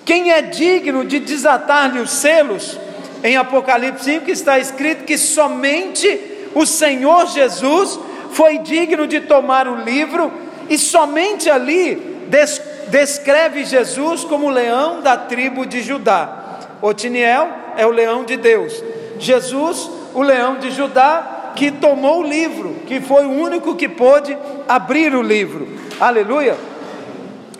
quem 0.04 0.32
é 0.32 0.42
digno 0.42 1.04
de 1.04 1.18
desatar-lhe 1.18 2.00
os 2.00 2.10
selos? 2.10 2.78
Em 3.22 3.36
Apocalipse 3.36 4.04
5 4.04 4.30
está 4.30 4.58
escrito 4.58 5.04
que 5.04 5.16
somente 5.16 6.20
o 6.54 6.66
Senhor 6.66 7.26
Jesus 7.26 7.98
foi 8.32 8.58
digno 8.58 9.06
de 9.06 9.20
tomar 9.20 9.68
o 9.68 9.76
livro, 9.84 10.32
e 10.68 10.78
somente 10.78 11.50
ali 11.50 11.94
des 12.28 12.60
descreve 12.88 13.64
Jesus 13.64 14.24
como 14.24 14.46
o 14.46 14.50
leão 14.50 15.00
da 15.00 15.16
tribo 15.16 15.64
de 15.64 15.80
Judá. 15.80 16.58
Otiniel 16.80 17.48
é 17.76 17.86
o 17.86 17.90
leão 17.90 18.24
de 18.24 18.36
Deus, 18.36 18.82
Jesus, 19.18 19.90
o 20.12 20.20
leão 20.20 20.58
de 20.58 20.70
Judá, 20.70 21.52
que 21.54 21.70
tomou 21.70 22.20
o 22.20 22.26
livro, 22.26 22.76
que 22.86 23.00
foi 23.00 23.24
o 23.24 23.30
único 23.30 23.76
que 23.76 23.88
pôde 23.88 24.36
abrir 24.68 25.14
o 25.14 25.22
livro. 25.22 25.68
Aleluia. 26.00 26.56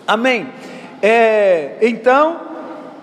Amém. 0.06 0.48
É, 1.02 1.78
então, 1.82 2.40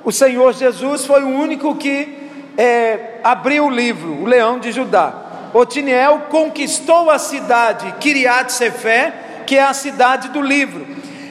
o 0.05 0.11
Senhor 0.11 0.53
Jesus 0.53 1.05
foi 1.05 1.21
o 1.21 1.27
único 1.27 1.75
que 1.75 2.17
é, 2.57 3.19
abriu 3.23 3.65
o 3.65 3.69
livro, 3.69 4.21
o 4.21 4.25
leão 4.25 4.57
de 4.57 4.71
Judá. 4.71 5.13
Otiniel 5.53 6.27
conquistou 6.29 7.09
a 7.09 7.19
cidade 7.19 7.93
Kiriat 7.99 8.51
Sefer, 8.53 9.13
que 9.45 9.57
é 9.57 9.63
a 9.63 9.73
cidade 9.73 10.29
do 10.29 10.41
livro. 10.41 10.87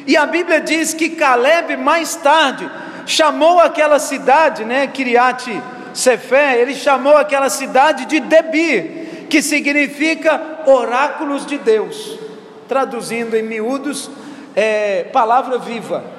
E 0.06 0.16
a 0.16 0.26
Bíblia 0.26 0.60
diz 0.60 0.92
que 0.92 1.10
Caleb 1.10 1.76
mais 1.76 2.16
tarde 2.16 2.70
chamou 3.06 3.58
aquela 3.58 3.98
cidade, 3.98 4.64
né, 4.64 4.86
Kiriat 4.88 5.62
Sefer, 5.94 6.54
ele 6.54 6.74
chamou 6.74 7.16
aquela 7.16 7.48
cidade 7.48 8.04
de 8.04 8.20
Debir, 8.20 9.26
que 9.30 9.40
significa 9.40 10.60
oráculos 10.66 11.46
de 11.46 11.56
Deus. 11.58 12.18
Traduzindo 12.68 13.34
em 13.34 13.42
miúdos, 13.42 14.10
é, 14.54 15.04
palavra 15.04 15.58
viva. 15.58 16.17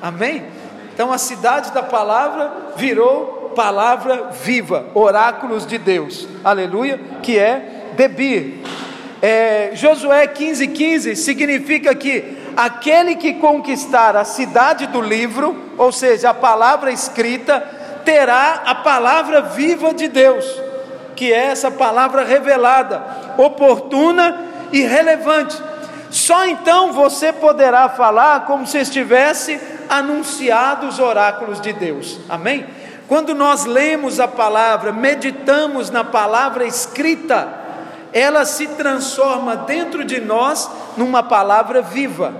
Amém? 0.00 0.44
Então 0.92 1.12
a 1.12 1.18
cidade 1.18 1.72
da 1.72 1.82
palavra 1.82 2.52
virou 2.76 3.44
palavra 3.54 4.30
viva, 4.42 4.86
oráculos 4.94 5.66
de 5.66 5.78
Deus. 5.78 6.28
Aleluia, 6.44 7.00
que 7.22 7.38
é 7.38 7.92
Debir. 7.96 8.60
É, 9.22 9.70
Josué 9.74 10.26
15,15 10.26 10.72
15 10.72 11.16
significa 11.16 11.94
que 11.94 12.36
aquele 12.56 13.14
que 13.16 13.34
conquistar 13.34 14.16
a 14.16 14.24
cidade 14.24 14.86
do 14.88 15.00
livro, 15.00 15.56
ou 15.78 15.90
seja, 15.90 16.30
a 16.30 16.34
palavra 16.34 16.92
escrita, 16.92 17.60
terá 18.04 18.62
a 18.66 18.74
palavra 18.74 19.40
viva 19.40 19.94
de 19.94 20.08
Deus, 20.08 20.44
que 21.16 21.32
é 21.32 21.46
essa 21.46 21.70
palavra 21.70 22.24
revelada, 22.24 23.02
oportuna 23.38 24.44
e 24.72 24.82
relevante. 24.82 25.56
Só 26.10 26.46
então 26.46 26.92
você 26.92 27.32
poderá 27.32 27.88
falar 27.88 28.44
como 28.44 28.66
se 28.66 28.78
estivesse 28.78 29.58
anunciado 29.98 30.86
os 30.86 30.98
oráculos 30.98 31.60
de 31.60 31.72
Deus. 31.72 32.18
Amém? 32.28 32.66
Quando 33.06 33.34
nós 33.34 33.64
lemos 33.64 34.18
a 34.18 34.26
palavra, 34.26 34.92
meditamos 34.92 35.90
na 35.90 36.02
palavra 36.02 36.64
escrita, 36.64 37.62
ela 38.12 38.44
se 38.44 38.66
transforma 38.68 39.56
dentro 39.56 40.04
de 40.04 40.20
nós 40.20 40.70
numa 40.96 41.22
palavra 41.22 41.82
viva. 41.82 42.34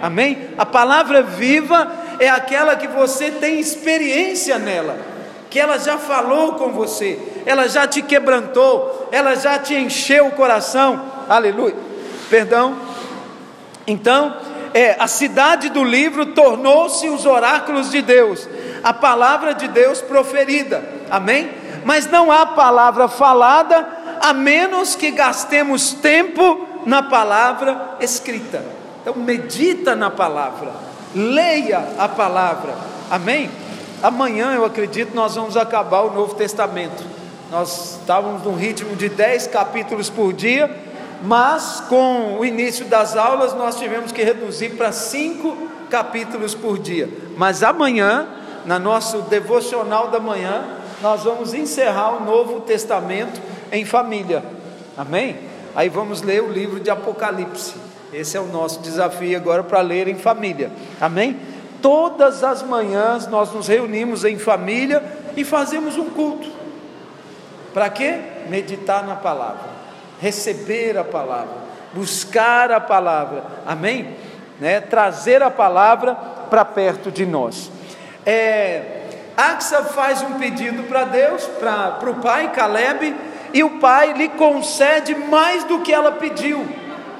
Amém? 0.00 0.50
A 0.56 0.64
palavra 0.64 1.22
viva 1.22 1.90
é 2.18 2.28
aquela 2.28 2.76
que 2.76 2.86
você 2.86 3.30
tem 3.30 3.60
experiência 3.60 4.58
nela, 4.58 4.96
que 5.50 5.58
ela 5.58 5.78
já 5.78 5.98
falou 5.98 6.54
com 6.54 6.72
você, 6.72 7.18
ela 7.44 7.68
já 7.68 7.86
te 7.86 8.02
quebrantou, 8.02 9.08
ela 9.10 9.34
já 9.34 9.58
te 9.58 9.74
encheu 9.74 10.28
o 10.28 10.32
coração. 10.32 11.02
Aleluia. 11.28 11.76
Perdão. 12.30 12.76
Então, 13.86 14.36
é, 14.74 14.96
a 14.98 15.06
cidade 15.06 15.68
do 15.68 15.82
livro 15.82 16.26
tornou-se 16.26 17.08
os 17.08 17.26
oráculos 17.26 17.90
de 17.90 18.02
Deus, 18.02 18.48
a 18.82 18.92
palavra 18.92 19.54
de 19.54 19.68
Deus 19.68 20.00
proferida. 20.00 20.82
Amém? 21.10 21.50
Mas 21.84 22.10
não 22.10 22.32
há 22.32 22.46
palavra 22.46 23.08
falada 23.08 23.86
a 24.20 24.32
menos 24.32 24.94
que 24.94 25.10
gastemos 25.10 25.92
tempo 25.92 26.66
na 26.84 27.02
palavra 27.02 27.96
escrita. 28.00 28.64
Então, 29.02 29.14
medita 29.14 29.94
na 29.94 30.10
palavra, 30.10 30.72
leia 31.14 31.86
a 31.98 32.08
palavra, 32.08 32.74
amém? 33.10 33.50
Amanhã, 34.02 34.52
eu 34.52 34.64
acredito, 34.64 35.14
nós 35.14 35.34
vamos 35.34 35.56
acabar 35.56 36.02
o 36.02 36.10
Novo 36.10 36.34
Testamento. 36.34 37.04
Nós 37.50 37.98
estávamos 38.00 38.42
num 38.42 38.56
ritmo 38.56 38.96
de 38.96 39.08
10 39.08 39.46
capítulos 39.46 40.10
por 40.10 40.32
dia, 40.32 40.68
mas 41.22 41.82
com 41.88 42.38
o 42.38 42.44
início 42.44 42.84
das 42.86 43.16
aulas, 43.16 43.54
nós 43.54 43.78
tivemos 43.78 44.12
que 44.12 44.22
reduzir 44.22 44.70
para 44.70 44.92
5 44.92 45.56
capítulos 45.90 46.54
por 46.54 46.78
dia. 46.78 47.08
Mas 47.36 47.62
amanhã, 47.62 48.26
na 48.64 48.78
nosso 48.78 49.22
devocional 49.22 50.08
da 50.08 50.20
manhã, 50.20 50.64
nós 51.00 51.24
vamos 51.24 51.54
encerrar 51.54 52.16
o 52.16 52.24
Novo 52.24 52.60
Testamento 52.60 53.40
em 53.70 53.84
família. 53.84 54.42
Amém? 54.96 55.38
Aí 55.74 55.88
vamos 55.88 56.22
ler 56.22 56.42
o 56.42 56.50
livro 56.50 56.80
de 56.80 56.90
Apocalipse. 56.90 57.74
Esse 58.12 58.36
é 58.36 58.40
o 58.40 58.46
nosso 58.46 58.80
desafio 58.80 59.36
agora 59.36 59.62
para 59.62 59.80
ler 59.80 60.08
em 60.08 60.14
família. 60.14 60.70
Amém? 61.00 61.38
Todas 61.82 62.42
as 62.42 62.62
manhãs 62.62 63.26
nós 63.26 63.52
nos 63.52 63.68
reunimos 63.68 64.24
em 64.24 64.38
família 64.38 65.02
e 65.36 65.44
fazemos 65.44 65.96
um 65.96 66.06
culto. 66.06 66.48
Para 67.74 67.90
quê? 67.90 68.18
Meditar 68.48 69.06
na 69.06 69.16
palavra, 69.16 69.68
receber 70.20 70.96
a 70.96 71.04
palavra, 71.04 71.54
buscar 71.92 72.70
a 72.70 72.80
palavra. 72.80 73.44
Amém? 73.66 74.16
Né? 74.60 74.80
Trazer 74.80 75.42
a 75.42 75.50
palavra 75.50 76.14
para 76.48 76.64
perto 76.64 77.10
de 77.10 77.26
nós. 77.26 77.70
É, 78.24 79.02
Axa 79.36 79.82
faz 79.82 80.22
um 80.22 80.34
pedido 80.34 80.84
para 80.84 81.04
Deus, 81.04 81.44
para 81.60 82.10
o 82.10 82.14
pai 82.14 82.50
Caleb, 82.52 83.14
e 83.52 83.62
o 83.62 83.78
pai 83.78 84.12
lhe 84.14 84.28
concede 84.30 85.14
mais 85.14 85.64
do 85.64 85.80
que 85.80 85.92
ela 85.92 86.12
pediu: 86.12 86.66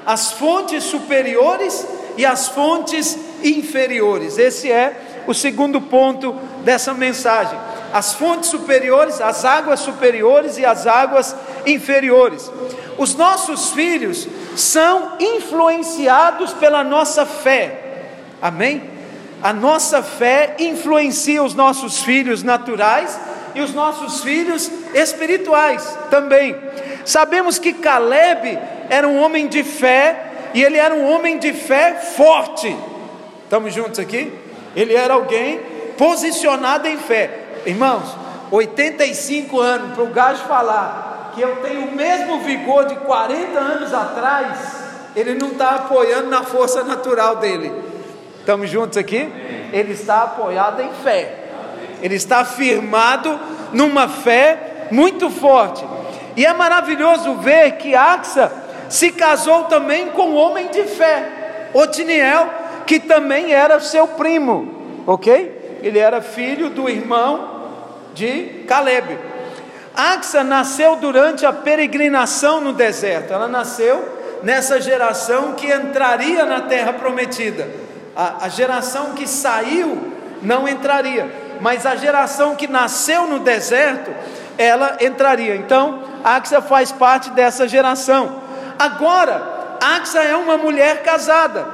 as 0.05 0.31
fontes 0.31 0.83
superiores 0.83 1.87
e 2.17 2.25
as 2.25 2.47
fontes 2.47 3.17
inferiores. 3.43 4.37
Esse 4.37 4.71
é 4.71 5.23
o 5.27 5.33
segundo 5.33 5.79
ponto 5.79 6.33
dessa 6.63 6.93
mensagem. 6.93 7.57
As 7.93 8.13
fontes 8.13 8.49
superiores, 8.49 9.21
as 9.21 9.45
águas 9.45 9.79
superiores 9.79 10.57
e 10.57 10.65
as 10.65 10.85
águas 10.85 11.35
inferiores. 11.65 12.51
Os 12.97 13.15
nossos 13.15 13.71
filhos 13.71 14.27
são 14.55 15.13
influenciados 15.19 16.53
pela 16.53 16.83
nossa 16.83 17.25
fé. 17.25 17.83
Amém? 18.41 18.97
A 19.41 19.53
nossa 19.53 20.01
fé 20.01 20.55
influencia 20.59 21.43
os 21.43 21.53
nossos 21.53 22.03
filhos 22.03 22.43
naturais 22.43 23.19
e 23.53 23.61
os 23.61 23.73
nossos 23.73 24.21
filhos 24.21 24.69
espirituais 24.93 25.97
também. 26.09 26.55
Sabemos 27.05 27.59
que 27.59 27.73
Caleb 27.73 28.57
era 28.89 29.07
um 29.07 29.21
homem 29.21 29.47
de 29.47 29.63
fé 29.63 30.27
e 30.53 30.63
ele 30.63 30.77
era 30.77 30.93
um 30.93 31.07
homem 31.11 31.37
de 31.37 31.53
fé 31.53 31.95
forte. 32.15 32.75
Estamos 33.43 33.73
juntos 33.73 33.99
aqui? 33.99 34.31
Ele 34.75 34.95
era 34.95 35.13
alguém 35.13 35.59
posicionado 35.97 36.87
em 36.87 36.97
fé. 36.97 37.46
Irmãos, 37.67 38.15
85 38.49 39.59
anos 39.59 39.93
para 39.93 40.03
o 40.05 40.07
gajo 40.07 40.41
falar 40.45 41.33
que 41.35 41.41
eu 41.41 41.57
tenho 41.57 41.89
o 41.89 41.91
mesmo 41.91 42.39
vigor 42.39 42.85
de 42.85 42.95
40 42.95 43.59
anos 43.59 43.93
atrás, 43.93 44.57
ele 45.13 45.33
não 45.33 45.49
está 45.49 45.71
apoiando 45.71 46.29
na 46.29 46.43
força 46.43 46.81
natural 46.85 47.35
dele. 47.35 47.69
Estamos 48.39 48.69
juntos 48.69 48.97
aqui? 48.97 49.29
Ele 49.73 49.91
está 49.91 50.23
apoiado 50.23 50.81
em 50.81 50.93
fé. 51.03 51.43
Ele 52.01 52.15
está 52.15 52.45
firmado 52.45 53.37
numa 53.73 54.07
fé 54.07 54.87
muito 54.89 55.29
forte. 55.29 55.85
E 56.37 56.45
é 56.45 56.53
maravilhoso 56.53 57.33
ver 57.35 57.73
que 57.73 57.93
Axa 57.93 58.49
se 58.87 59.11
casou 59.11 59.65
também 59.65 60.07
com 60.11 60.29
um 60.29 60.37
homem 60.37 60.69
de 60.69 60.83
fé, 60.83 61.69
Otiniel, 61.73 62.49
que 62.85 62.97
também 62.97 63.51
era 63.51 63.81
seu 63.81 64.07
primo, 64.07 65.03
ok? 65.05 65.79
Ele 65.83 65.99
era 65.99 66.21
filho 66.21 66.69
do 66.69 66.87
irmão 66.87 67.56
de 68.17 68.63
Caleb. 68.67 69.17
Axa 69.95 70.43
nasceu 70.43 70.95
durante 70.95 71.45
a 71.45 71.53
peregrinação 71.53 72.59
no 72.59 72.73
deserto, 72.73 73.33
ela 73.33 73.47
nasceu 73.47 74.17
nessa 74.43 74.81
geração 74.81 75.53
que 75.53 75.71
entraria 75.71 76.45
na 76.45 76.61
terra 76.61 76.93
prometida. 76.93 77.67
A, 78.15 78.45
a 78.45 78.49
geração 78.49 79.13
que 79.13 79.27
saiu 79.27 80.13
não 80.41 80.67
entraria, 80.67 81.29
mas 81.61 81.85
a 81.85 81.95
geração 81.95 82.55
que 82.55 82.67
nasceu 82.67 83.27
no 83.27 83.39
deserto, 83.39 84.11
ela 84.57 84.97
entraria. 85.01 85.55
Então, 85.55 86.03
Axa 86.23 86.61
faz 86.61 86.91
parte 86.91 87.29
dessa 87.31 87.67
geração. 87.67 88.41
Agora, 88.77 89.77
Axa 89.79 90.19
é 90.23 90.35
uma 90.35 90.57
mulher 90.57 91.03
casada. 91.03 91.65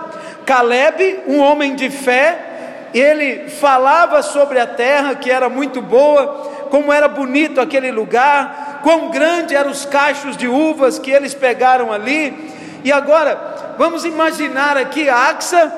Caleb, 0.45 1.23
um 1.27 1.39
homem 1.39 1.75
de 1.75 1.89
fé, 1.89 2.52
ele 2.93 3.49
falava 3.49 4.21
sobre 4.21 4.59
a 4.59 4.67
terra 4.67 5.15
que 5.15 5.31
era 5.31 5.49
muito 5.49 5.81
boa, 5.81 6.67
como 6.69 6.91
era 6.91 7.07
bonito 7.07 7.59
aquele 7.59 7.91
lugar, 7.91 8.79
quão 8.83 9.09
grande 9.09 9.55
eram 9.55 9.71
os 9.71 9.85
cachos 9.85 10.37
de 10.37 10.47
uvas 10.47 10.99
que 10.99 11.11
eles 11.11 11.33
pegaram 11.33 11.91
ali. 11.91 12.51
E 12.83 12.91
agora, 12.91 13.75
vamos 13.77 14.05
imaginar 14.05 14.77
aqui 14.77 15.09
Axa 15.09 15.71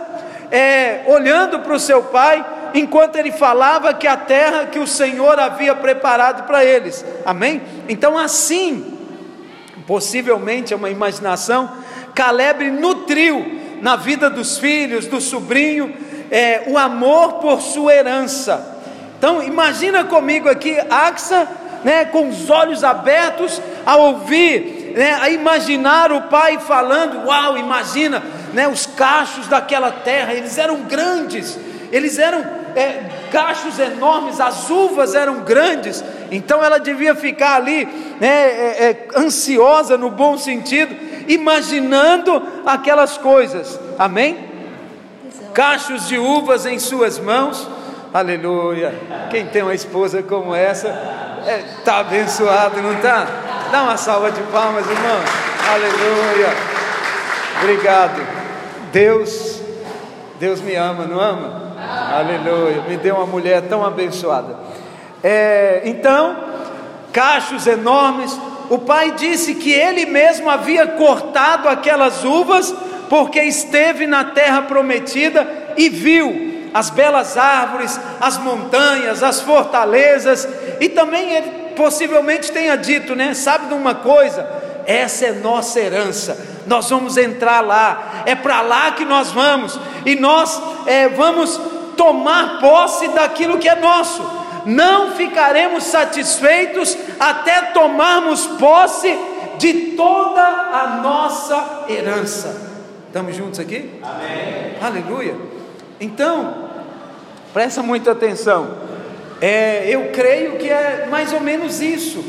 é, 0.51 1.03
olhando 1.07 1.59
para 1.59 1.73
o 1.73 1.79
seu 1.79 2.03
pai, 2.03 2.45
enquanto 2.73 3.15
ele 3.15 3.31
falava 3.31 3.93
que 3.93 4.07
a 4.07 4.17
terra 4.17 4.65
que 4.65 4.79
o 4.79 4.87
Senhor 4.87 5.39
havia 5.39 5.75
preparado 5.75 6.45
para 6.45 6.63
eles. 6.63 7.05
Amém? 7.25 7.61
Então, 7.87 8.17
assim, 8.17 8.97
possivelmente 9.87 10.73
é 10.73 10.75
uma 10.75 10.89
imaginação, 10.89 11.71
Caleb 12.13 12.71
nutriu 12.71 13.61
na 13.81 13.95
vida 13.95 14.29
dos 14.29 14.57
filhos, 14.57 15.05
do 15.07 15.19
sobrinho, 15.19 15.93
é, 16.31 16.63
o 16.67 16.77
amor 16.77 17.33
por 17.33 17.61
sua 17.61 17.93
herança. 17.93 18.75
Então, 19.17 19.41
imagina 19.41 20.03
comigo 20.03 20.49
aqui, 20.49 20.77
Axa, 20.89 21.47
né, 21.83 22.05
com 22.05 22.29
os 22.29 22.49
olhos 22.49 22.83
abertos 22.83 23.61
a 23.85 23.95
ouvir, 23.95 24.93
né, 24.95 25.17
a 25.21 25.29
imaginar 25.29 26.11
o 26.11 26.23
pai 26.23 26.59
falando: 26.59 27.27
Uau, 27.27 27.57
imagina 27.57 28.23
né, 28.53 28.67
os 28.67 28.85
cachos 28.85 29.47
daquela 29.47 29.91
terra, 29.91 30.33
eles 30.33 30.57
eram 30.57 30.81
grandes, 30.81 31.57
eles 31.91 32.17
eram 32.17 32.43
é, 32.75 33.03
cachos 33.31 33.77
enormes, 33.79 34.39
as 34.39 34.69
uvas 34.69 35.13
eram 35.13 35.41
grandes, 35.41 36.03
então 36.31 36.63
ela 36.63 36.79
devia 36.79 37.13
ficar 37.13 37.55
ali 37.55 37.85
né, 38.19 38.27
é, 38.27 39.07
é, 39.13 39.19
ansiosa 39.19 39.97
no 39.97 40.09
bom 40.09 40.37
sentido, 40.37 40.95
imaginando 41.27 42.41
aquelas 42.65 43.17
coisas, 43.17 43.79
amém? 43.97 44.54
Cachos 45.55 46.09
de 46.09 46.17
uvas 46.17 46.65
em 46.65 46.77
suas 46.77 47.17
mãos, 47.17 47.65
aleluia. 48.13 48.93
Quem 49.31 49.45
tem 49.45 49.61
uma 49.61 49.73
esposa 49.73 50.21
como 50.21 50.53
essa, 50.53 50.89
está 51.79 51.95
é, 51.95 51.99
abençoado, 52.01 52.81
não 52.81 52.91
está? 52.91 53.25
Dá 53.71 53.83
uma 53.83 53.95
salva 53.95 54.31
de 54.31 54.41
palmas, 54.51 54.85
irmão, 54.85 55.17
aleluia. 55.71 56.49
Obrigado. 57.61 58.21
Deus, 58.91 59.61
Deus 60.41 60.59
me 60.59 60.75
ama, 60.75 61.05
não 61.05 61.21
ama? 61.21 61.73
Aleluia, 62.13 62.81
me 62.81 62.97
deu 62.97 63.15
uma 63.15 63.25
mulher 63.25 63.61
tão 63.61 63.85
abençoada. 63.85 64.57
É, 65.23 65.83
então, 65.85 66.35
cachos 67.13 67.65
enormes. 67.65 68.37
O 68.69 68.79
pai 68.79 69.11
disse 69.11 69.55
que 69.55 69.71
ele 69.71 70.05
mesmo 70.05 70.49
havia 70.49 70.85
cortado 70.85 71.69
aquelas 71.69 72.25
uvas, 72.25 72.75
porque 73.09 73.41
esteve 73.41 74.07
na 74.07 74.23
terra 74.23 74.63
prometida 74.63 75.47
e 75.77 75.89
viu 75.89 76.69
as 76.73 76.89
belas 76.89 77.37
árvores, 77.37 77.97
as 78.19 78.37
montanhas, 78.37 79.23
as 79.23 79.39
fortalezas, 79.39 80.47
e 80.79 80.89
também 80.89 81.31
ele 81.31 81.49
possivelmente 81.75 82.51
tenha 82.51 82.75
dito, 82.75 83.15
né? 83.15 83.33
Sabe 83.33 83.67
de 83.67 83.73
uma 83.73 83.95
coisa? 83.95 84.45
Essa 84.85 85.27
é 85.27 85.31
nossa 85.31 85.79
herança, 85.79 86.37
nós 86.67 86.89
vamos 86.89 87.15
entrar 87.17 87.61
lá, 87.61 88.23
é 88.25 88.35
para 88.35 88.61
lá 88.61 88.91
que 88.91 89.05
nós 89.05 89.31
vamos, 89.31 89.79
e 90.05 90.15
nós 90.15 90.61
é, 90.85 91.07
vamos 91.07 91.59
tomar 91.95 92.59
posse 92.59 93.07
daquilo 93.07 93.57
que 93.57 93.69
é 93.69 93.75
nosso, 93.75 94.21
não 94.65 95.15
ficaremos 95.15 95.85
satisfeitos 95.85 96.97
até 97.19 97.61
tomarmos 97.71 98.45
posse 98.47 99.17
de 99.57 99.73
toda 99.95 100.41
a 100.41 100.99
nossa 101.01 101.85
herança. 101.87 102.64
Estamos 103.15 103.33
juntos 103.33 103.61
aqui? 103.61 103.89
Amém. 104.03 104.75
Aleluia. 104.81 105.37
Então, 106.01 106.67
presta 107.53 107.81
muita 107.81 108.11
atenção. 108.11 108.75
É, 109.39 109.87
eu 109.87 110.11
creio 110.11 110.57
que 110.57 110.69
é 110.69 111.07
mais 111.09 111.31
ou 111.31 111.39
menos 111.39 111.79
isso. 111.79 112.21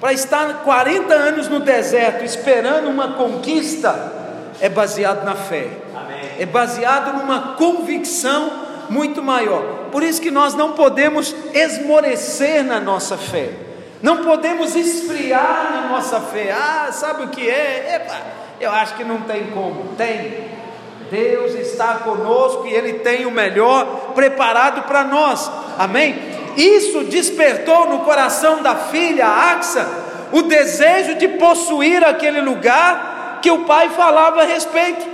Para 0.00 0.12
estar 0.12 0.64
40 0.64 1.14
anos 1.14 1.46
no 1.46 1.60
deserto 1.60 2.24
esperando 2.24 2.88
uma 2.88 3.12
conquista, 3.12 4.12
é 4.60 4.68
baseado 4.68 5.24
na 5.24 5.36
fé. 5.36 5.68
Amém. 5.94 6.32
É 6.40 6.44
baseado 6.44 7.16
numa 7.16 7.54
convicção 7.54 8.50
muito 8.90 9.22
maior. 9.22 9.88
Por 9.92 10.02
isso 10.02 10.20
que 10.20 10.32
nós 10.32 10.52
não 10.52 10.72
podemos 10.72 11.32
esmorecer 11.54 12.64
na 12.64 12.80
nossa 12.80 13.16
fé. 13.16 13.50
Não 14.02 14.24
podemos 14.24 14.74
esfriar 14.74 15.70
na 15.76 15.90
nossa 15.92 16.20
fé. 16.20 16.50
Ah, 16.50 16.90
sabe 16.90 17.22
o 17.22 17.28
que 17.28 17.48
é? 17.48 17.94
Epa, 17.94 18.43
eu 18.60 18.70
acho 18.70 18.94
que 18.94 19.04
não 19.04 19.22
tem 19.22 19.46
como. 19.46 19.94
Tem. 19.96 20.52
Deus 21.10 21.54
está 21.54 21.94
conosco 21.98 22.66
e 22.66 22.72
Ele 22.72 22.94
tem 22.94 23.26
o 23.26 23.30
melhor 23.30 24.12
preparado 24.14 24.82
para 24.82 25.04
nós. 25.04 25.50
Amém? 25.78 26.16
Isso 26.56 27.04
despertou 27.04 27.88
no 27.88 28.00
coração 28.00 28.62
da 28.62 28.74
filha 28.74 29.26
Axa 29.26 29.86
o 30.32 30.42
desejo 30.42 31.16
de 31.16 31.28
possuir 31.28 32.04
aquele 32.04 32.40
lugar 32.40 33.38
que 33.42 33.50
o 33.50 33.64
pai 33.64 33.90
falava 33.90 34.42
a 34.42 34.44
respeito. 34.44 35.04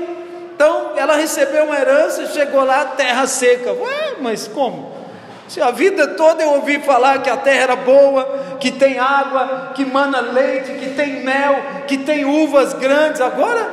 Então 0.55 0.93
ela 0.97 1.17
recebeu 1.17 1.65
uma 1.65 1.77
herança, 1.77 2.27
chegou 2.27 2.65
lá, 2.65 2.85
terra 2.85 3.27
seca. 3.27 3.73
Ué, 3.73 4.15
mas 4.21 4.47
como? 4.47 4.90
Se 5.51 5.61
a 5.61 5.73
vida 5.73 6.07
toda 6.07 6.45
eu 6.45 6.51
ouvi 6.51 6.79
falar 6.79 7.23
que 7.23 7.29
a 7.29 7.37
terra 7.37 7.63
era 7.63 7.75
boa, 7.75 8.57
que 8.61 8.71
tem 8.71 9.01
água, 9.01 9.73
que 9.75 9.85
mana 9.85 10.21
leite, 10.21 10.75
que 10.75 10.91
tem 10.91 11.25
mel, 11.25 11.57
que 11.89 11.99
tem 11.99 12.25
uvas 12.25 12.73
grandes, 12.75 13.21
agora 13.21 13.69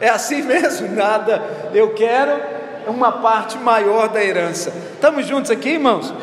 é 0.00 0.08
assim 0.08 0.42
mesmo, 0.46 0.94
nada. 0.94 1.42
Eu 1.74 1.92
quero 1.92 2.40
uma 2.86 3.10
parte 3.10 3.58
maior 3.58 4.08
da 4.08 4.22
herança. 4.22 4.72
Estamos 4.94 5.26
juntos 5.26 5.50
aqui, 5.50 5.70
irmãos? 5.70 6.14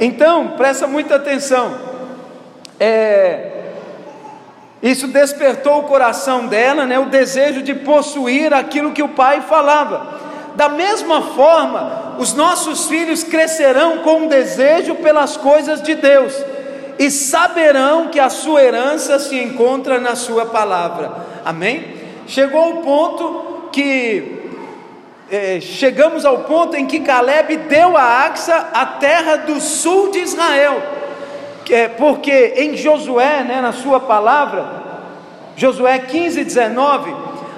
Então, 0.00 0.54
presta 0.56 0.86
muita 0.86 1.16
atenção. 1.16 1.76
É, 2.80 3.50
isso 4.82 5.08
despertou 5.08 5.80
o 5.80 5.82
coração 5.82 6.46
dela, 6.46 6.86
né, 6.86 6.98
o 6.98 7.10
desejo 7.10 7.60
de 7.60 7.74
possuir 7.74 8.54
aquilo 8.54 8.92
que 8.92 9.02
o 9.02 9.10
pai 9.10 9.42
falava. 9.42 10.27
Da 10.58 10.68
mesma 10.68 11.22
forma, 11.22 12.16
os 12.18 12.34
nossos 12.34 12.88
filhos 12.88 13.22
crescerão 13.22 13.98
com 13.98 14.22
um 14.22 14.26
desejo 14.26 14.96
pelas 14.96 15.36
coisas 15.36 15.80
de 15.80 15.94
Deus 15.94 16.34
e 16.98 17.12
saberão 17.12 18.08
que 18.08 18.18
a 18.18 18.28
sua 18.28 18.64
herança 18.64 19.20
se 19.20 19.40
encontra 19.40 20.00
na 20.00 20.16
sua 20.16 20.46
palavra. 20.46 21.12
Amém? 21.44 21.94
Chegou 22.26 22.70
o 22.70 22.82
ponto 22.82 23.68
que 23.70 24.50
é, 25.30 25.60
chegamos 25.60 26.24
ao 26.24 26.38
ponto 26.38 26.74
em 26.74 26.86
que 26.86 26.98
Caleb 26.98 27.56
deu 27.68 27.96
a 27.96 28.24
Axa 28.24 28.70
a 28.72 28.84
terra 28.84 29.36
do 29.36 29.60
sul 29.60 30.10
de 30.10 30.18
Israel, 30.18 30.82
é, 31.70 31.86
porque 31.86 32.54
em 32.56 32.76
Josué, 32.76 33.44
né, 33.44 33.60
na 33.60 33.70
sua 33.70 34.00
palavra, 34.00 34.66
Josué 35.56 36.00
15, 36.00 36.42
19, 36.42 37.14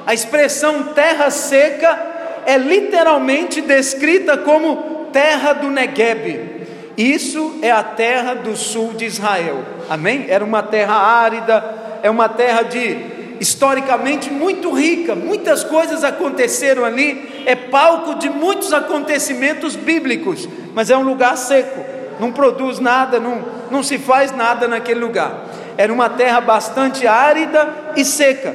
a 0.07 0.13
expressão 0.13 0.83
terra 0.93 1.31
seca 1.31 2.11
é 2.47 2.57
literalmente 2.57 3.61
descrita 3.61 4.37
como 4.39 5.09
terra 5.13 5.53
do 5.53 5.71
Negueb. 5.71 6.61
Isso 6.97 7.59
é 7.63 7.71
a 7.71 7.83
terra 7.83 8.35
do 8.35 8.57
sul 8.57 8.93
de 8.93 9.05
Israel. 9.05 9.65
Amém? 9.89 10.27
Era 10.29 10.45
uma 10.45 10.63
terra 10.63 10.95
árida, 10.95 11.99
é 12.03 12.11
uma 12.11 12.29
terra 12.29 12.63
de 12.63 13.21
historicamente 13.41 14.31
muito 14.31 14.71
rica, 14.71 15.15
muitas 15.15 15.65
coisas 15.65 16.05
aconteceram 16.05 16.85
ali, 16.85 17.43
é 17.47 17.57
palco 17.57 18.17
de 18.17 18.29
muitos 18.29 18.71
acontecimentos 18.75 19.75
bíblicos, 19.75 20.47
mas 20.75 20.91
é 20.91 20.97
um 20.97 21.03
lugar 21.03 21.39
seco, 21.39 21.83
não 22.21 22.33
produz 22.33 22.79
nada, 22.79 23.19
não, 23.19 23.43
não 23.71 23.83
se 23.83 23.97
faz 23.97 24.31
nada 24.31 24.69
naquele 24.69 25.01
lugar. 25.01 25.47
Era 25.79 25.91
uma 25.91 26.11
terra 26.11 26.43
bastante 26.43 27.07
árida 27.07 27.93
e 27.97 28.05
seca. 28.05 28.55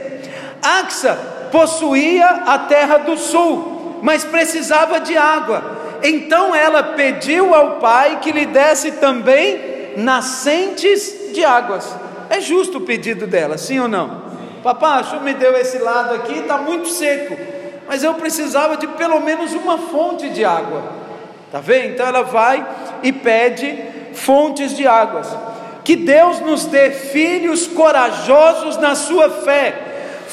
Axa 0.62 1.18
possuía 1.52 2.28
a 2.46 2.60
terra 2.60 2.98
do 2.98 3.18
sul, 3.18 3.75
mas 4.06 4.24
precisava 4.24 5.00
de 5.00 5.18
água. 5.18 5.98
Então 6.04 6.56
ela 6.56 6.84
pediu 6.84 7.56
ao 7.56 7.78
pai 7.78 8.20
que 8.22 8.32
lhe 8.32 8.46
desse 8.46 8.92
também 8.92 9.96
nascentes 9.98 11.32
de 11.34 11.44
águas. 11.44 11.92
É 12.30 12.40
justo 12.40 12.78
o 12.78 12.82
pedido 12.82 13.26
dela, 13.26 13.58
sim 13.58 13.80
ou 13.80 13.88
não? 13.88 14.22
Papai, 14.62 15.02
o 15.02 15.06
senhor 15.06 15.24
me 15.24 15.34
deu 15.34 15.58
esse 15.58 15.80
lado 15.80 16.14
aqui, 16.14 16.38
está 16.38 16.56
muito 16.60 16.88
seco, 16.88 17.36
mas 17.88 18.04
eu 18.04 18.14
precisava 18.14 18.78
de 18.78 18.86
pelo 18.90 19.20
menos 19.22 19.54
uma 19.54 19.80
fonte 19.80 20.30
de 20.30 20.46
água. 20.46 20.84
Tá 21.52 21.60
vendo? 21.60 21.94
Então 21.94 22.06
ela 22.06 22.22
vai 22.22 22.64
e 23.02 23.12
pede 23.12 23.76
fontes 24.14 24.78
de 24.78 24.86
águas. 24.86 25.36
Que 25.84 25.96
Deus 25.96 26.40
nos 26.42 26.66
dê 26.66 26.92
filhos 26.92 27.66
corajosos 27.66 28.78
na 28.78 28.94
sua 28.94 29.32
fé, 29.32 29.85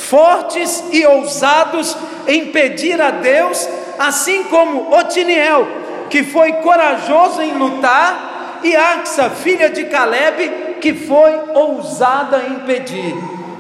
fortes 0.09 0.85
e 0.93 1.07
ousados 1.07 1.97
em 2.27 2.47
pedir 2.47 3.01
a 3.01 3.11
Deus, 3.11 3.69
assim 3.99 4.45
como 4.45 4.95
Otiniel, 4.95 5.67
que 6.11 6.23
foi 6.23 6.53
corajoso 6.55 7.41
em 7.41 7.55
lutar, 7.55 8.61
e 8.62 8.77
Axa, 8.77 9.31
filha 9.31 9.71
de 9.71 9.85
Caleb, 9.85 10.79
que 10.81 10.95
foi 10.95 11.33
ousada 11.55 12.45
em 12.49 12.61
pedir. 12.61 13.15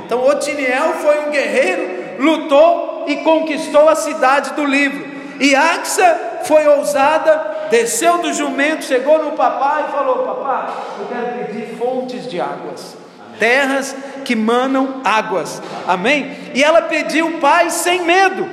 Então 0.04 0.24
Otiniel 0.24 0.94
foi 0.94 1.26
um 1.26 1.30
guerreiro, 1.30 2.22
lutou 2.22 3.04
e 3.06 3.16
conquistou 3.16 3.88
a 3.88 3.94
cidade 3.94 4.52
do 4.52 4.64
livro. 4.64 5.10
E 5.40 5.54
Axa 5.54 6.40
foi 6.44 6.66
ousada, 6.68 7.68
desceu 7.70 8.18
do 8.18 8.32
jumento, 8.32 8.84
chegou 8.84 9.24
no 9.24 9.32
papai 9.32 9.86
e 9.88 9.92
falou: 9.92 10.24
Papá, 10.24 10.74
eu 10.98 11.06
quero 11.06 11.46
pedir 11.46 11.76
fontes 11.76 12.28
de 12.28 12.40
águas, 12.40 12.96
terras 13.42 13.96
que 14.24 14.36
manam 14.36 15.00
águas. 15.02 15.60
Amém? 15.88 16.30
E 16.54 16.62
ela 16.62 16.82
pediu 16.82 17.40
pai 17.40 17.70
sem 17.70 18.02
medo. 18.02 18.48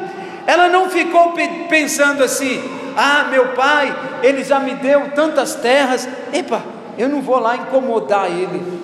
Ela 0.47 0.67
não 0.67 0.89
ficou 0.89 1.35
pensando 1.69 2.23
assim: 2.23 2.59
Ah, 2.97 3.27
meu 3.29 3.49
pai, 3.49 3.95
ele 4.23 4.43
já 4.43 4.59
me 4.59 4.73
deu 4.73 5.11
tantas 5.11 5.53
terras. 5.53 6.09
Epa, 6.33 6.63
eu 6.97 7.07
não 7.07 7.21
vou 7.21 7.37
lá 7.37 7.55
incomodar 7.55 8.31
ele. 8.31 8.81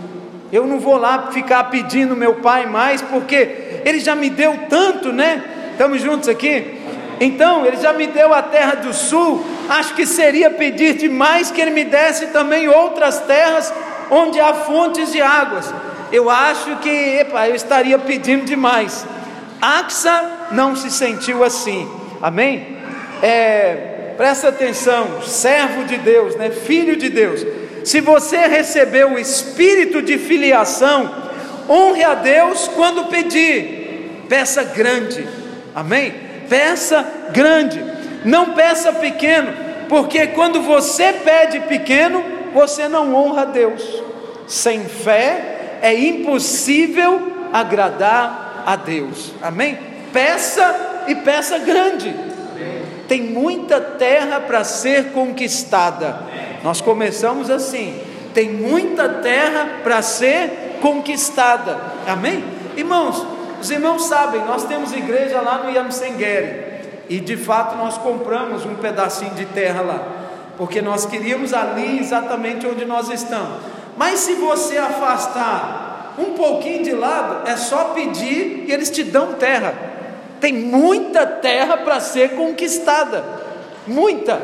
Eu 0.51 0.67
não 0.67 0.79
vou 0.79 0.95
lá 0.95 1.31
ficar 1.31 1.63
pedindo 1.65 2.15
meu 2.15 2.35
pai 2.35 2.67
mais, 2.67 3.01
porque 3.01 3.81
ele 3.83 3.99
já 3.99 4.13
me 4.13 4.29
deu 4.29 4.67
tanto, 4.69 5.11
né? 5.11 5.43
Estamos 5.71 6.01
juntos 6.01 6.29
aqui? 6.29 6.81
Então, 7.19 7.65
ele 7.65 7.77
já 7.77 7.93
me 7.93 8.05
deu 8.05 8.31
a 8.31 8.43
terra 8.43 8.75
do 8.75 8.93
sul, 8.93 9.43
acho 9.69 9.95
que 9.95 10.05
seria 10.05 10.51
pedir 10.51 10.97
demais 10.97 11.49
que 11.49 11.59
ele 11.59 11.71
me 11.71 11.83
desse 11.83 12.27
também 12.27 12.67
outras 12.67 13.21
terras 13.21 13.73
onde 14.11 14.39
há 14.39 14.53
fontes 14.53 15.11
de 15.11 15.21
águas. 15.21 15.73
Eu 16.11 16.29
acho 16.29 16.77
que, 16.77 16.89
epa, 16.89 17.47
eu 17.47 17.55
estaria 17.55 17.97
pedindo 17.97 18.45
demais. 18.45 19.05
Axa 19.61 20.49
não 20.51 20.75
se 20.75 20.91
sentiu 20.91 21.43
assim, 21.43 21.89
amém? 22.21 22.77
É, 23.21 24.13
presta 24.17 24.49
atenção, 24.49 25.21
servo 25.23 25.85
de 25.85 25.97
Deus, 25.97 26.35
né? 26.35 26.51
filho 26.51 26.95
de 26.95 27.09
Deus 27.09 27.45
se 27.85 28.01
você 28.01 28.47
recebeu 28.47 29.11
o 29.11 29.19
espírito 29.19 30.01
de 30.01 30.17
filiação, 30.17 31.29
honre 31.69 32.03
a 32.03 32.15
Deus 32.15 32.67
quando 32.69 33.05
pedir, 33.05 34.23
peça 34.27 34.63
grande, 34.63 35.25
amém? 35.73 36.11
Peça 36.49 37.05
grande, 37.31 37.83
não 38.25 38.53
peça 38.53 38.91
pequeno, 38.91 39.53
porque 39.87 40.25
quando 40.27 40.63
você 40.63 41.13
pede 41.13 41.59
pequeno, 41.59 42.25
você 42.55 42.87
não 42.87 43.13
honra 43.13 43.43
a 43.43 43.45
Deus. 43.45 43.83
Sem 44.47 44.83
fé 44.85 45.54
é 45.81 45.93
impossível 45.93 47.47
agradar 47.51 48.63
a 48.65 48.75
Deus, 48.75 49.31
amém? 49.41 49.77
Peça 50.11 51.03
e 51.07 51.15
peça 51.15 51.57
grande. 51.59 52.13
Tem 53.07 53.21
muita 53.21 53.79
terra 53.79 54.39
para 54.39 54.63
ser 54.63 55.11
conquistada. 55.11 56.19
Nós 56.63 56.81
começamos 56.81 57.49
assim: 57.49 58.01
tem 58.33 58.49
muita 58.49 59.07
terra 59.07 59.81
para 59.83 60.01
ser 60.01 60.77
conquistada. 60.81 61.77
Amém? 62.07 62.43
Irmãos, 62.75 63.25
os 63.61 63.69
irmãos 63.69 64.05
sabem, 64.05 64.41
nós 64.45 64.65
temos 64.65 64.91
igreja 64.93 65.39
lá 65.41 65.59
no 65.59 65.69
Yamsengeri. 65.69 66.65
E 67.07 67.19
de 67.19 67.37
fato 67.37 67.77
nós 67.77 67.97
compramos 67.99 68.65
um 68.65 68.75
pedacinho 68.75 69.35
de 69.35 69.45
terra 69.45 69.81
lá. 69.81 70.07
porque 70.57 70.81
nós 70.81 71.05
queríamos 71.05 71.53
ali 71.53 71.99
exatamente 71.99 72.65
onde 72.65 72.85
nós 72.85 73.09
estamos. 73.09 73.74
Mas 73.95 74.19
se 74.21 74.33
você 74.33 74.77
afastar 74.77 76.13
um 76.17 76.33
pouquinho 76.33 76.83
de 76.83 76.91
lado, 76.91 77.47
é 77.47 77.55
só 77.57 77.85
pedir 77.85 78.65
e 78.67 78.71
eles 78.71 78.89
te 78.89 79.03
dão 79.03 79.33
terra. 79.33 79.73
Tem 80.39 80.53
muita 80.53 81.25
terra 81.25 81.77
para 81.77 81.99
ser 81.99 82.31
conquistada, 82.35 83.23
muita. 83.87 84.39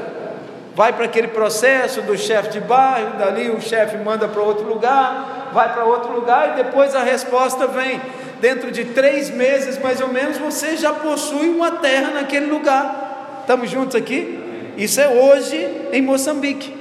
Vai 0.74 0.94
para 0.94 1.06
aquele 1.06 1.28
processo 1.28 2.02
do 2.02 2.18
chefe 2.18 2.50
de 2.50 2.60
bairro, 2.62 3.18
dali 3.18 3.50
o 3.50 3.60
chefe 3.62 3.98
manda 3.98 4.28
para 4.28 4.42
outro 4.42 4.66
lugar, 4.66 5.50
vai 5.54 5.74
para 5.74 5.84
outro 5.84 6.14
lugar 6.14 6.52
e 6.52 6.64
depois 6.64 6.96
a 6.96 7.04
resposta 7.04 7.68
vem. 7.68 8.02
Dentro 8.40 8.72
de 8.72 8.86
três 8.86 9.30
meses, 9.30 9.78
mais 9.78 10.02
ou 10.02 10.08
menos, 10.08 10.38
você 10.38 10.76
já 10.76 10.94
possui 10.94 11.50
uma 11.50 11.74
terra 11.74 12.12
naquele 12.12 12.48
lugar. 12.48 13.40
Estamos 13.42 13.70
juntos 13.70 13.96
aqui? 13.96 14.74
Isso 14.78 15.00
é 15.00 15.08
hoje 15.08 15.90
em 15.92 16.02
Moçambique. 16.02 16.76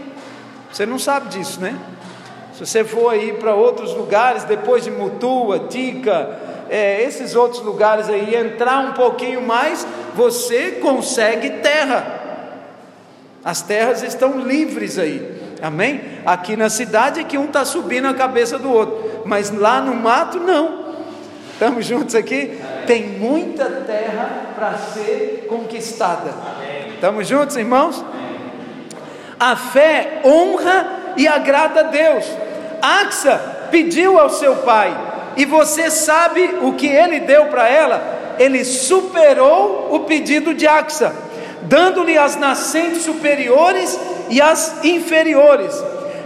Você 0.72 0.87
não 0.87 0.98
sabe 0.98 1.28
disso, 1.28 1.61
né? 1.61 1.76
Se 2.61 2.66
você 2.66 2.85
for 2.85 3.09
aí 3.09 3.33
para 3.33 3.55
outros 3.55 3.94
lugares, 3.94 4.44
depois 4.44 4.85
de 4.85 4.90
Mutua, 4.90 5.61
Tica, 5.61 6.38
é, 6.68 7.03
esses 7.03 7.35
outros 7.35 7.62
lugares 7.62 8.07
aí, 8.11 8.35
entrar 8.35 8.81
um 8.81 8.92
pouquinho 8.92 9.40
mais, 9.40 9.87
você 10.14 10.73
consegue 10.73 11.49
terra. 11.62 12.20
As 13.42 13.62
terras 13.62 14.03
estão 14.03 14.38
livres 14.38 14.99
aí. 14.99 15.57
Amém? 15.62 16.03
Aqui 16.27 16.55
na 16.55 16.68
cidade 16.68 17.20
é 17.20 17.25
que 17.25 17.38
um 17.38 17.46
está 17.46 17.64
subindo 17.64 18.07
a 18.09 18.12
cabeça 18.12 18.59
do 18.59 18.70
outro, 18.70 19.23
mas 19.25 19.51
lá 19.51 19.81
no 19.81 19.94
mato 19.94 20.38
não. 20.38 20.85
Estamos 21.55 21.87
juntos 21.87 22.14
aqui? 22.14 22.61
Tem 22.87 23.07
muita 23.07 23.64
terra 23.87 24.53
para 24.55 24.77
ser 24.77 25.46
conquistada. 25.49 26.35
Estamos 26.92 27.27
juntos, 27.27 27.57
irmãos? 27.57 28.05
A 29.38 29.57
fé 29.57 30.20
honra 30.27 31.14
e 31.16 31.27
agrada 31.27 31.81
a 31.81 31.85
Deus. 31.85 32.50
Axa 32.83 33.69
pediu 33.71 34.19
ao 34.19 34.31
seu 34.31 34.57
pai, 34.57 34.97
e 35.37 35.45
você 35.45 35.90
sabe 35.90 36.59
o 36.62 36.73
que 36.73 36.87
ele 36.87 37.21
deu 37.21 37.47
para 37.47 37.69
ela? 37.69 38.35
Ele 38.38 38.64
superou 38.64 39.88
o 39.90 40.01
pedido 40.01 40.55
de 40.55 40.66
Axa, 40.66 41.14
dando-lhe 41.62 42.16
as 42.16 42.37
nascentes 42.37 43.03
superiores 43.03 43.99
e 44.29 44.40
as 44.40 44.85
inferiores. 44.85 45.75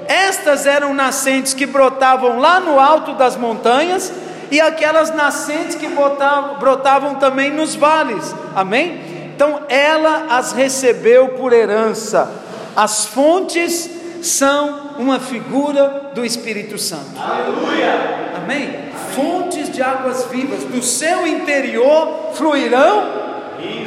Estas 0.07 0.67
eram 0.67 0.93
nascentes 0.93 1.55
que 1.55 1.67
brotavam 1.67 2.39
lá 2.39 2.61
no 2.61 2.79
alto 2.79 3.15
das 3.15 3.37
montanhas 3.37 4.13
e 4.51 4.61
aquelas 4.61 5.15
nascentes 5.15 5.75
que 5.75 5.89
brotavam, 5.89 6.59
brotavam 6.59 7.15
também 7.17 7.51
nos 7.51 7.75
vales. 7.75 8.35
Amém? 8.55 9.01
Então 9.35 9.63
ela 9.69 10.27
as 10.31 10.53
recebeu 10.53 11.31
por 11.31 11.53
herança. 11.53 12.31
As 12.77 13.07
fontes 13.07 13.91
são 14.25 14.95
uma 14.99 15.21
figura 15.21 16.11
do 16.15 16.25
Espírito 16.25 16.79
Santo. 16.79 17.19
Aleluia! 17.19 18.33
Amém? 18.37 18.71
Fontes 19.15 19.71
de 19.71 19.83
águas 19.83 20.25
vivas, 20.27 20.65
do 20.65 20.83
seu 20.83 21.27
interior 21.27 22.33
fluirão 22.35 23.25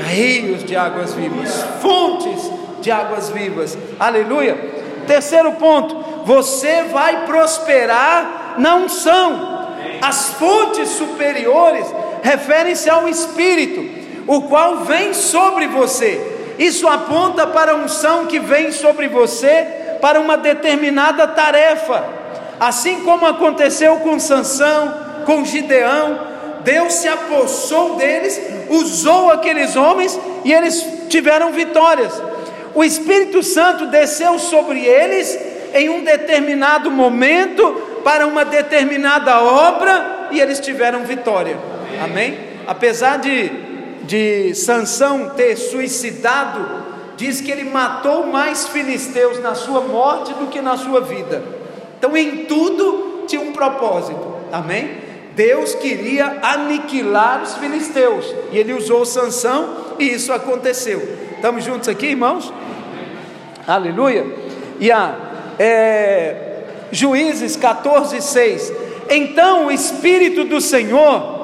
rios 0.07 0.63
de 0.63 0.75
águas 0.75 1.13
vivas, 1.13 1.63
fontes 1.81 2.51
de 2.81 2.91
águas 2.91 3.29
vivas. 3.29 3.77
Aleluia. 3.99 4.55
Terceiro 5.05 5.53
ponto, 5.53 6.23
você 6.25 6.83
vai 6.83 7.25
prosperar 7.25 8.55
na 8.57 8.75
unção. 8.75 9.57
As 10.01 10.33
fontes 10.33 10.89
superiores 10.89 11.85
referem-se 12.21 12.89
ao 12.89 13.07
Espírito, 13.07 13.85
o 14.27 14.43
qual 14.43 14.77
vem 14.77 15.13
sobre 15.13 15.67
você. 15.67 16.35
Isso 16.59 16.87
aponta 16.87 17.45
para 17.47 17.73
a 17.73 17.75
unção 17.75 18.25
que 18.25 18.39
vem 18.39 18.71
sobre 18.71 19.07
você 19.07 19.76
para 20.01 20.19
uma 20.19 20.37
determinada 20.37 21.27
tarefa. 21.27 22.03
Assim 22.59 23.03
como 23.03 23.25
aconteceu 23.25 23.97
com 23.97 24.19
Sansão, 24.19 24.93
com 25.25 25.45
Gideão, 25.45 26.19
Deus 26.63 26.93
se 26.93 27.07
apossou 27.07 27.95
deles, 27.95 28.41
usou 28.69 29.31
aqueles 29.31 29.75
homens 29.75 30.19
e 30.43 30.51
eles 30.51 30.85
tiveram 31.07 31.51
vitórias 31.51 32.21
o 32.77 32.83
Espírito 32.83 33.41
Santo 33.41 33.87
desceu 33.87 34.37
sobre 34.37 34.85
eles 34.85 35.35
em 35.73 35.89
um 35.89 36.03
determinado 36.03 36.91
momento, 36.91 37.71
para 38.03 38.27
uma 38.27 38.45
determinada 38.45 39.41
obra, 39.41 40.27
e 40.29 40.39
eles 40.39 40.59
tiveram 40.59 41.03
vitória. 41.03 41.57
Amém? 41.99 42.03
Amém? 42.03 42.39
Apesar 42.67 43.17
de, 43.17 43.49
de 44.03 44.53
Sansão 44.53 45.31
ter 45.31 45.55
suicidado, 45.55 46.85
diz 47.17 47.41
que 47.41 47.51
ele 47.51 47.65
matou 47.65 48.27
mais 48.27 48.67
filisteus 48.67 49.39
na 49.41 49.55
sua 49.55 49.81
morte 49.81 50.33
do 50.35 50.47
que 50.47 50.61
na 50.61 50.77
sua 50.77 51.01
vida. 51.01 51.43
Então, 51.97 52.15
em 52.15 52.45
tudo 52.45 53.25
tinha 53.27 53.41
um 53.41 53.51
propósito. 53.51 54.35
Amém? 54.51 55.05
Deus 55.35 55.75
queria 55.75 56.39
aniquilar 56.41 57.43
os 57.43 57.55
filisteus, 57.55 58.33
e 58.51 58.57
ele 58.57 58.73
usou 58.73 59.05
Sansão, 59.05 59.69
e 59.99 60.05
isso 60.05 60.31
aconteceu. 60.31 60.99
Estamos 61.35 61.63
juntos 61.63 61.89
aqui, 61.89 62.07
irmãos? 62.07 62.51
Aleluia. 63.67 64.25
E 64.79 64.91
a 64.91 65.15
é, 65.59 66.63
Juízes 66.91 67.55
14, 67.55 68.21
6. 68.21 68.73
Então 69.09 69.67
o 69.67 69.71
Espírito 69.71 70.43
do 70.43 70.61
Senhor 70.61 71.37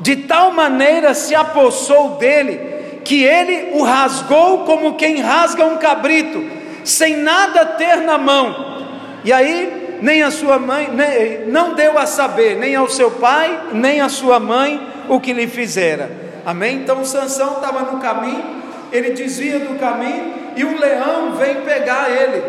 de 0.00 0.16
tal 0.16 0.52
maneira 0.52 1.12
se 1.14 1.34
apossou 1.34 2.16
dele, 2.16 2.69
que 3.10 3.24
ele 3.24 3.70
o 3.72 3.82
rasgou 3.82 4.58
como 4.58 4.94
quem 4.94 5.20
rasga 5.20 5.66
um 5.66 5.78
cabrito, 5.78 6.48
sem 6.84 7.16
nada 7.16 7.66
ter 7.66 7.96
na 7.96 8.16
mão. 8.16 8.86
E 9.24 9.32
aí, 9.32 9.98
nem 10.00 10.22
a 10.22 10.30
sua 10.30 10.60
mãe, 10.60 10.88
nem, 10.94 11.48
não 11.48 11.74
deu 11.74 11.98
a 11.98 12.06
saber, 12.06 12.56
nem 12.56 12.76
ao 12.76 12.88
seu 12.88 13.10
pai, 13.10 13.62
nem 13.72 14.00
a 14.00 14.08
sua 14.08 14.38
mãe, 14.38 14.80
o 15.08 15.18
que 15.18 15.32
lhe 15.32 15.48
fizera. 15.48 16.08
Amém? 16.46 16.76
Então 16.76 17.04
Sansão 17.04 17.54
estava 17.54 17.80
no 17.90 17.98
caminho, 17.98 18.44
ele 18.92 19.10
desvia 19.10 19.58
do 19.58 19.76
caminho, 19.76 20.32
e 20.54 20.64
um 20.64 20.78
leão 20.78 21.32
vem 21.32 21.62
pegar 21.62 22.08
ele. 22.12 22.44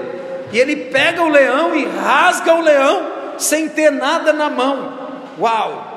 E 0.53 0.59
ele 0.59 0.75
pega 0.75 1.23
o 1.23 1.27
leão 1.27 1.75
e 1.75 1.87
rasga 1.87 2.53
o 2.53 2.61
leão 2.61 3.07
sem 3.35 3.67
ter 3.67 3.89
nada 3.89 4.31
na 4.31 4.47
mão. 4.47 4.93
Uau! 5.39 5.87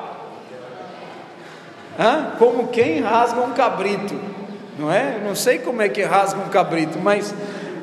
Hã? 1.99 2.31
Como 2.39 2.69
quem 2.69 2.99
rasga 2.99 3.41
um 3.41 3.51
cabrito, 3.51 4.33
não 4.77 4.91
é? 4.91 5.15
Eu 5.17 5.27
não 5.27 5.35
sei 5.35 5.59
como 5.59 5.81
é 5.81 5.89
que 5.89 6.01
rasga 6.03 6.39
um 6.39 6.49
cabrito, 6.49 6.99
mas 6.99 7.33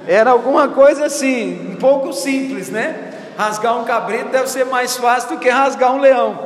era 0.06 0.30
alguma 0.30 0.68
coisa 0.68 1.06
assim, 1.06 1.72
um 1.72 1.76
pouco 1.76 2.12
simples, 2.12 2.68
né? 2.68 3.12
Rasgar 3.36 3.78
um 3.78 3.84
cabrito 3.84 4.28
deve 4.28 4.48
ser 4.48 4.66
mais 4.66 4.96
fácil 4.96 5.30
do 5.30 5.38
que 5.38 5.48
rasgar 5.48 5.94
um 5.94 6.00
leão. 6.00 6.38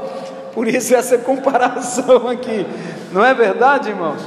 Por 0.53 0.69
isso 0.69 0.95
essa 0.95 1.19
comparação 1.19 2.29
aqui, 2.29 2.67
não 3.13 3.25
é 3.25 3.35
verdade, 3.35 3.91
irmãos? 3.91 4.21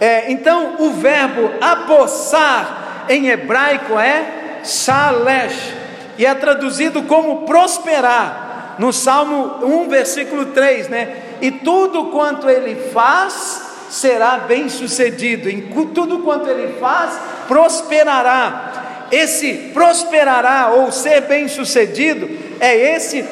É, 0.00 0.30
então, 0.30 0.76
o 0.78 0.90
verbo 0.90 1.50
apossar 1.60 3.06
em 3.08 3.28
hebraico 3.28 3.98
é 3.98 4.60
shalesh, 4.64 5.74
e 6.16 6.26
é 6.26 6.34
traduzido 6.34 7.02
como 7.04 7.42
prosperar, 7.42 8.76
no 8.78 8.92
Salmo 8.92 9.56
1, 9.62 9.88
versículo 9.88 10.46
3, 10.46 10.88
né? 10.88 11.16
E 11.40 11.50
tudo 11.50 12.06
quanto 12.06 12.48
ele 12.48 12.76
faz 12.92 13.67
será 13.90 14.38
bem 14.38 14.68
sucedido, 14.68 15.48
em 15.48 15.62
tudo 15.94 16.18
quanto 16.20 16.48
ele 16.48 16.74
faz 16.78 17.18
prosperará. 17.48 19.06
Esse 19.10 19.70
prosperará 19.72 20.72
ou 20.74 20.92
ser 20.92 21.22
bem 21.22 21.48
sucedido 21.48 22.28
é 22.60 22.94
esse 22.94 23.24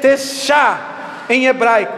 teshá 0.00 1.26
em 1.28 1.46
hebraico. 1.46 1.92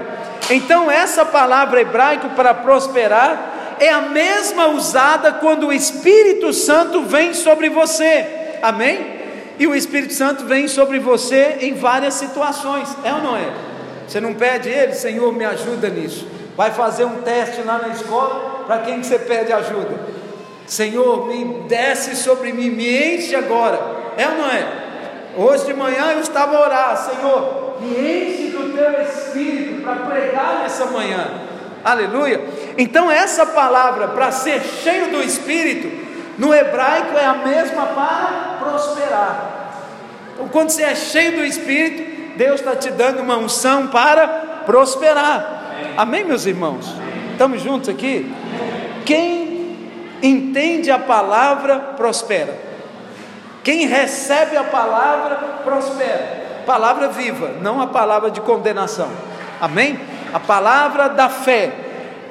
Então, 0.50 0.90
essa 0.90 1.24
palavra 1.24 1.80
hebraico 1.80 2.30
para 2.30 2.52
prosperar 2.52 3.76
é 3.78 3.88
a 3.88 4.02
mesma 4.02 4.66
usada 4.68 5.32
quando 5.32 5.68
o 5.68 5.72
Espírito 5.72 6.52
Santo 6.52 7.02
vem 7.02 7.32
sobre 7.32 7.70
você, 7.70 8.26
amém? 8.60 9.20
E 9.58 9.66
o 9.66 9.74
Espírito 9.74 10.12
Santo 10.12 10.44
vem 10.44 10.66
sobre 10.66 10.98
você 10.98 11.58
em 11.60 11.74
várias 11.74 12.14
situações, 12.14 12.88
é 13.04 13.12
ou 13.12 13.20
não 13.20 13.36
é? 13.36 13.52
Você 14.08 14.20
não 14.20 14.34
pede 14.34 14.68
ele, 14.68 14.94
Senhor, 14.94 15.32
me 15.32 15.44
ajuda 15.44 15.88
nisso. 15.88 16.26
Vai 16.60 16.72
fazer 16.72 17.06
um 17.06 17.22
teste 17.22 17.62
lá 17.62 17.78
na 17.78 17.88
escola, 17.88 18.64
para 18.66 18.80
quem 18.80 19.00
que 19.00 19.06
você 19.06 19.18
pede 19.18 19.50
ajuda? 19.50 19.98
Senhor, 20.66 21.26
me 21.26 21.62
desce 21.66 22.14
sobre 22.14 22.52
mim, 22.52 22.68
me 22.68 23.14
enche 23.16 23.34
agora, 23.34 23.80
é 24.18 24.28
ou 24.28 24.34
não 24.34 24.46
é? 24.46 24.66
Hoje 25.38 25.64
de 25.64 25.72
manhã 25.72 26.12
eu 26.12 26.20
estava 26.20 26.54
a 26.54 26.60
orar, 26.60 26.96
Senhor, 26.98 27.78
me 27.80 27.88
enche 27.88 28.50
do 28.50 28.74
teu 28.74 29.00
espírito 29.00 29.82
para 29.82 30.04
pregar 30.04 30.58
nessa 30.58 30.84
manhã. 30.84 31.28
Aleluia. 31.82 32.44
Então, 32.76 33.10
essa 33.10 33.46
palavra 33.46 34.08
para 34.08 34.30
ser 34.30 34.60
cheio 34.60 35.12
do 35.12 35.22
Espírito, 35.22 35.90
no 36.36 36.52
hebraico 36.52 37.16
é 37.16 37.24
a 37.24 37.36
mesma 37.36 37.86
para 37.86 38.58
prosperar. 38.60 39.72
Então, 40.34 40.46
quando 40.48 40.68
você 40.68 40.82
é 40.82 40.94
cheio 40.94 41.38
do 41.38 41.42
Espírito, 41.42 42.36
Deus 42.36 42.60
está 42.60 42.76
te 42.76 42.90
dando 42.90 43.22
uma 43.22 43.38
unção 43.38 43.86
para 43.86 44.28
prosperar. 44.66 45.59
Amém, 45.96 46.24
meus 46.24 46.46
irmãos? 46.46 46.94
Estamos 47.32 47.62
juntos 47.62 47.88
aqui? 47.88 48.32
Quem 49.04 49.76
entende 50.22 50.90
a 50.90 50.98
palavra 50.98 51.78
prospera. 51.96 52.56
Quem 53.62 53.86
recebe 53.86 54.56
a 54.56 54.64
palavra 54.64 55.36
prospera. 55.64 56.40
Palavra 56.64 57.08
viva, 57.08 57.52
não 57.60 57.80
a 57.80 57.86
palavra 57.86 58.30
de 58.30 58.40
condenação. 58.40 59.08
Amém? 59.60 59.98
A 60.32 60.40
palavra 60.40 61.08
da 61.08 61.28
fé. 61.28 61.72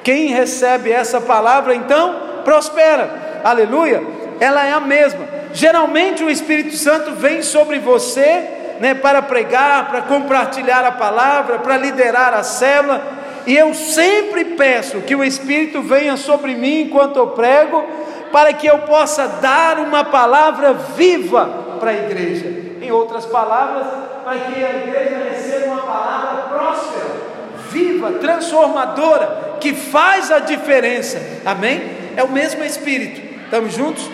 Quem 0.02 0.28
recebe 0.28 0.90
essa 0.90 1.20
palavra 1.20 1.74
então 1.74 2.42
prospera. 2.44 3.40
Aleluia. 3.44 4.02
Ela 4.40 4.64
é 4.64 4.72
a 4.72 4.80
mesma. 4.80 5.28
Geralmente 5.52 6.24
o 6.24 6.30
Espírito 6.30 6.76
Santo 6.76 7.12
vem 7.12 7.42
sobre 7.42 7.78
você 7.78 8.60
né, 8.80 8.94
para 8.94 9.20
pregar, 9.20 9.90
para 9.90 10.02
compartilhar 10.02 10.84
a 10.84 10.92
palavra, 10.92 11.58
para 11.58 11.76
liderar 11.76 12.32
a 12.32 12.42
célula, 12.42 13.19
e 13.46 13.56
eu 13.56 13.74
sempre 13.74 14.44
peço 14.44 15.00
que 15.00 15.14
o 15.14 15.24
Espírito 15.24 15.82
venha 15.82 16.16
sobre 16.16 16.54
mim 16.54 16.82
enquanto 16.82 17.16
eu 17.16 17.28
prego, 17.28 17.84
para 18.32 18.52
que 18.52 18.66
eu 18.66 18.78
possa 18.80 19.26
dar 19.26 19.78
uma 19.78 20.04
palavra 20.04 20.72
viva 20.72 21.46
para 21.80 21.90
a 21.90 21.94
igreja. 21.94 22.46
Em 22.80 22.90
outras 22.90 23.26
palavras, 23.26 23.86
para 24.24 24.38
que 24.38 24.64
a 24.64 24.70
igreja 24.70 25.18
receba 25.30 25.66
uma 25.66 25.82
palavra 25.82 26.42
próspera, 26.42 27.06
viva, 27.70 28.12
transformadora, 28.12 29.56
que 29.60 29.74
faz 29.74 30.30
a 30.30 30.38
diferença. 30.38 31.20
Amém? 31.44 31.82
É 32.16 32.22
o 32.22 32.30
mesmo 32.30 32.62
Espírito. 32.64 33.20
Estamos 33.44 33.74
juntos? 33.74 34.08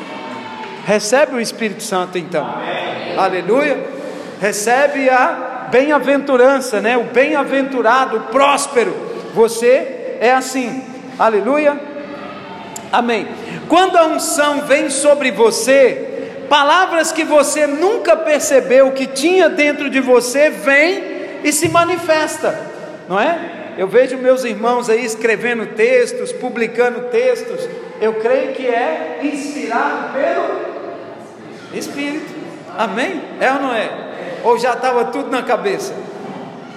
Recebe 0.87 1.35
o 1.37 1.41
Espírito 1.41 1.83
Santo 1.83 2.17
então. 2.17 2.45
Amém. 2.45 3.19
Aleluia 3.19 3.97
recebe 4.41 5.09
a 5.09 5.69
bem-aventurança, 5.71 6.81
né? 6.81 6.97
O 6.97 7.05
bem-aventurado, 7.05 8.17
o 8.17 8.21
próspero. 8.21 8.95
Você 9.37 10.16
é 10.18 10.33
assim. 10.33 10.83
Aleluia. 11.18 11.79
Amém. 12.90 13.29
Quando 13.68 13.99
a 13.99 14.07
unção 14.07 14.62
vem 14.62 14.88
sobre 14.88 15.31
você, 15.31 16.46
palavras 16.49 17.12
que 17.12 17.22
você 17.22 17.66
nunca 17.66 18.16
percebeu 18.16 18.92
que 18.92 19.07
tinha 19.07 19.51
dentro 19.51 19.90
de 19.90 20.01
você 20.01 20.49
vem 20.49 21.05
e 21.44 21.53
se 21.53 21.68
manifesta, 21.68 22.59
não 23.07 23.20
é? 23.20 23.75
Eu 23.77 23.87
vejo 23.87 24.16
meus 24.16 24.42
irmãos 24.42 24.88
aí 24.88 25.05
escrevendo 25.05 25.66
textos, 25.75 26.33
publicando 26.33 27.09
textos. 27.11 27.68
Eu 28.01 28.14
creio 28.14 28.55
que 28.55 28.66
é 28.66 29.20
inspirado 29.22 30.14
pelo 30.14 31.79
Espírito. 31.79 32.35
Amém? 32.79 33.20
É 33.38 33.53
ou 33.53 33.61
não 33.61 33.75
é? 33.75 34.07
ou 34.46 34.57
já 34.59 34.75
estava 34.75 35.07
tudo 35.07 35.29
na 35.29 35.42
cabeça? 35.42 35.92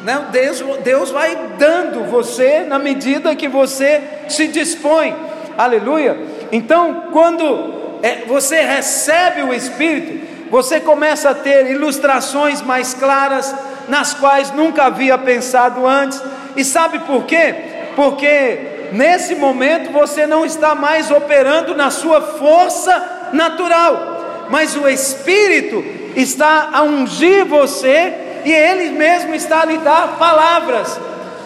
Não, 0.04 0.26
Deus, 0.32 0.64
Deus 0.84 1.12
vai 1.12 1.38
dando 1.58 2.06
você 2.06 2.62
na 2.62 2.80
medida 2.80 3.36
que 3.36 3.48
você 3.48 4.02
se 4.30 4.48
dispõe, 4.48 5.14
aleluia. 5.58 6.18
Então, 6.52 7.08
quando 7.12 8.00
é, 8.02 8.24
você 8.26 8.62
recebe 8.62 9.42
o 9.42 9.54
Espírito, 9.54 10.28
você 10.50 10.80
começa 10.80 11.30
a 11.30 11.36
ter 11.36 11.70
ilustrações 11.70 12.62
mais 12.62 12.94
claras, 12.94 13.54
nas 13.88 14.14
quais 14.14 14.52
nunca 14.52 14.86
havia 14.86 15.18
pensado 15.18 15.86
antes, 15.86 16.22
e 16.56 16.64
sabe 16.64 17.00
por 17.00 17.26
quê? 17.26 17.56
Porque 17.96 18.90
nesse 18.94 19.36
momento 19.36 19.92
você 19.92 20.26
não 20.26 20.46
está 20.46 20.76
mais 20.76 21.12
operando 21.12 21.76
na 21.76 21.92
sua 21.92 22.22
força 22.22 23.30
natural, 23.34 24.48
mas 24.50 24.76
o 24.76 24.88
Espírito 24.88 25.84
está 26.16 26.70
a 26.74 26.84
ungir 26.84 27.46
você 27.46 28.29
e 28.46 28.52
Ele 28.52 28.90
mesmo 28.92 29.34
está 29.36 29.62
a 29.62 29.66
lhe 29.66 29.78
dar 29.80 30.18
palavras. 30.18 31.00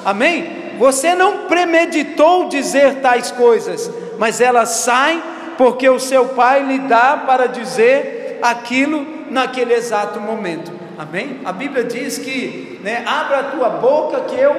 Amém? 0.05 0.75
Você 0.77 1.13
não 1.15 1.45
premeditou 1.47 2.49
dizer 2.49 2.95
tais 2.95 3.31
coisas, 3.31 3.91
mas 4.17 4.41
elas 4.41 4.69
saem 4.69 5.21
porque 5.57 5.87
o 5.87 5.99
seu 5.99 6.29
Pai 6.29 6.63
lhe 6.63 6.79
dá 6.79 7.23
para 7.25 7.47
dizer 7.47 8.39
aquilo 8.41 9.05
naquele 9.29 9.73
exato 9.73 10.19
momento. 10.19 10.71
Amém? 10.97 11.41
A 11.45 11.51
Bíblia 11.51 11.83
diz 11.83 12.17
que, 12.17 12.79
né, 12.83 13.03
abra 13.05 13.39
a 13.39 13.43
tua 13.43 13.69
boca 13.69 14.21
que 14.21 14.35
eu 14.35 14.53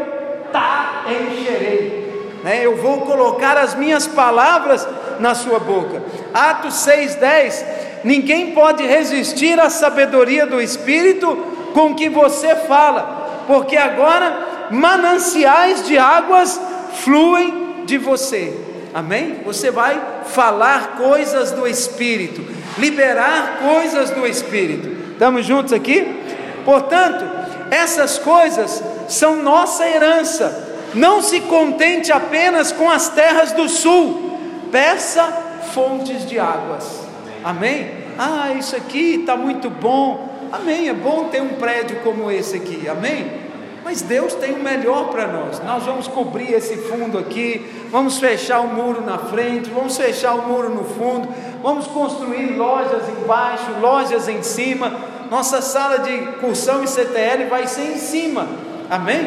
tá 0.52 1.04
encherei. 1.08 2.04
Né, 2.42 2.60
eu 2.64 2.76
vou 2.76 3.00
colocar 3.02 3.56
as 3.56 3.74
minhas 3.74 4.06
palavras 4.06 4.86
na 5.18 5.34
sua 5.34 5.58
boca. 5.58 6.02
Atos 6.32 6.74
6,10 6.86 7.84
Ninguém 8.04 8.50
pode 8.50 8.84
resistir 8.84 9.58
à 9.58 9.70
sabedoria 9.70 10.46
do 10.46 10.60
Espírito 10.60 11.53
com 11.74 11.94
que 11.94 12.08
você 12.08 12.54
fala, 12.54 13.44
porque 13.46 13.76
agora 13.76 14.68
mananciais 14.70 15.84
de 15.84 15.98
águas 15.98 16.58
fluem 17.02 17.82
de 17.84 17.98
você. 17.98 18.58
Amém? 18.94 19.40
Você 19.44 19.70
vai 19.70 20.00
falar 20.24 20.96
coisas 20.96 21.50
do 21.50 21.66
Espírito, 21.66 22.42
liberar 22.78 23.58
coisas 23.60 24.10
do 24.10 24.24
Espírito. 24.24 24.88
Estamos 25.12 25.44
juntos 25.44 25.72
aqui? 25.72 26.22
Portanto, 26.64 27.28
essas 27.70 28.18
coisas 28.18 28.82
são 29.08 29.42
nossa 29.42 29.86
herança. 29.86 30.72
Não 30.94 31.20
se 31.20 31.40
contente 31.40 32.12
apenas 32.12 32.70
com 32.70 32.88
as 32.88 33.08
terras 33.08 33.50
do 33.50 33.68
sul, 33.68 34.38
peça 34.70 35.26
fontes 35.72 36.24
de 36.24 36.38
águas. 36.38 37.00
Amém? 37.42 37.90
Ah, 38.16 38.52
isso 38.56 38.76
aqui 38.76 39.16
está 39.20 39.36
muito 39.36 39.68
bom. 39.68 40.33
Amém. 40.54 40.88
É 40.88 40.92
bom 40.92 41.24
ter 41.24 41.42
um 41.42 41.50
prédio 41.50 41.96
como 42.04 42.30
esse 42.30 42.56
aqui. 42.56 42.88
Amém? 42.88 43.44
Mas 43.84 44.00
Deus 44.00 44.34
tem 44.34 44.52
o 44.52 44.62
melhor 44.62 45.08
para 45.08 45.26
nós. 45.26 45.60
Nós 45.62 45.84
vamos 45.84 46.08
cobrir 46.08 46.52
esse 46.52 46.76
fundo 46.76 47.18
aqui, 47.18 47.66
vamos 47.90 48.18
fechar 48.18 48.60
o 48.60 48.68
muro 48.68 49.02
na 49.02 49.18
frente, 49.18 49.68
vamos 49.68 49.96
fechar 49.96 50.34
o 50.34 50.48
muro 50.48 50.70
no 50.70 50.84
fundo, 50.84 51.28
vamos 51.62 51.86
construir 51.86 52.56
lojas 52.56 53.02
embaixo, 53.08 53.66
lojas 53.80 54.28
em 54.28 54.42
cima. 54.42 54.92
Nossa 55.30 55.60
sala 55.60 55.98
de 55.98 56.18
cursão 56.40 56.82
e 56.82 56.88
CTL 56.88 57.46
vai 57.46 57.66
ser 57.66 57.92
em 57.92 57.98
cima. 57.98 58.48
Amém? 58.88 59.20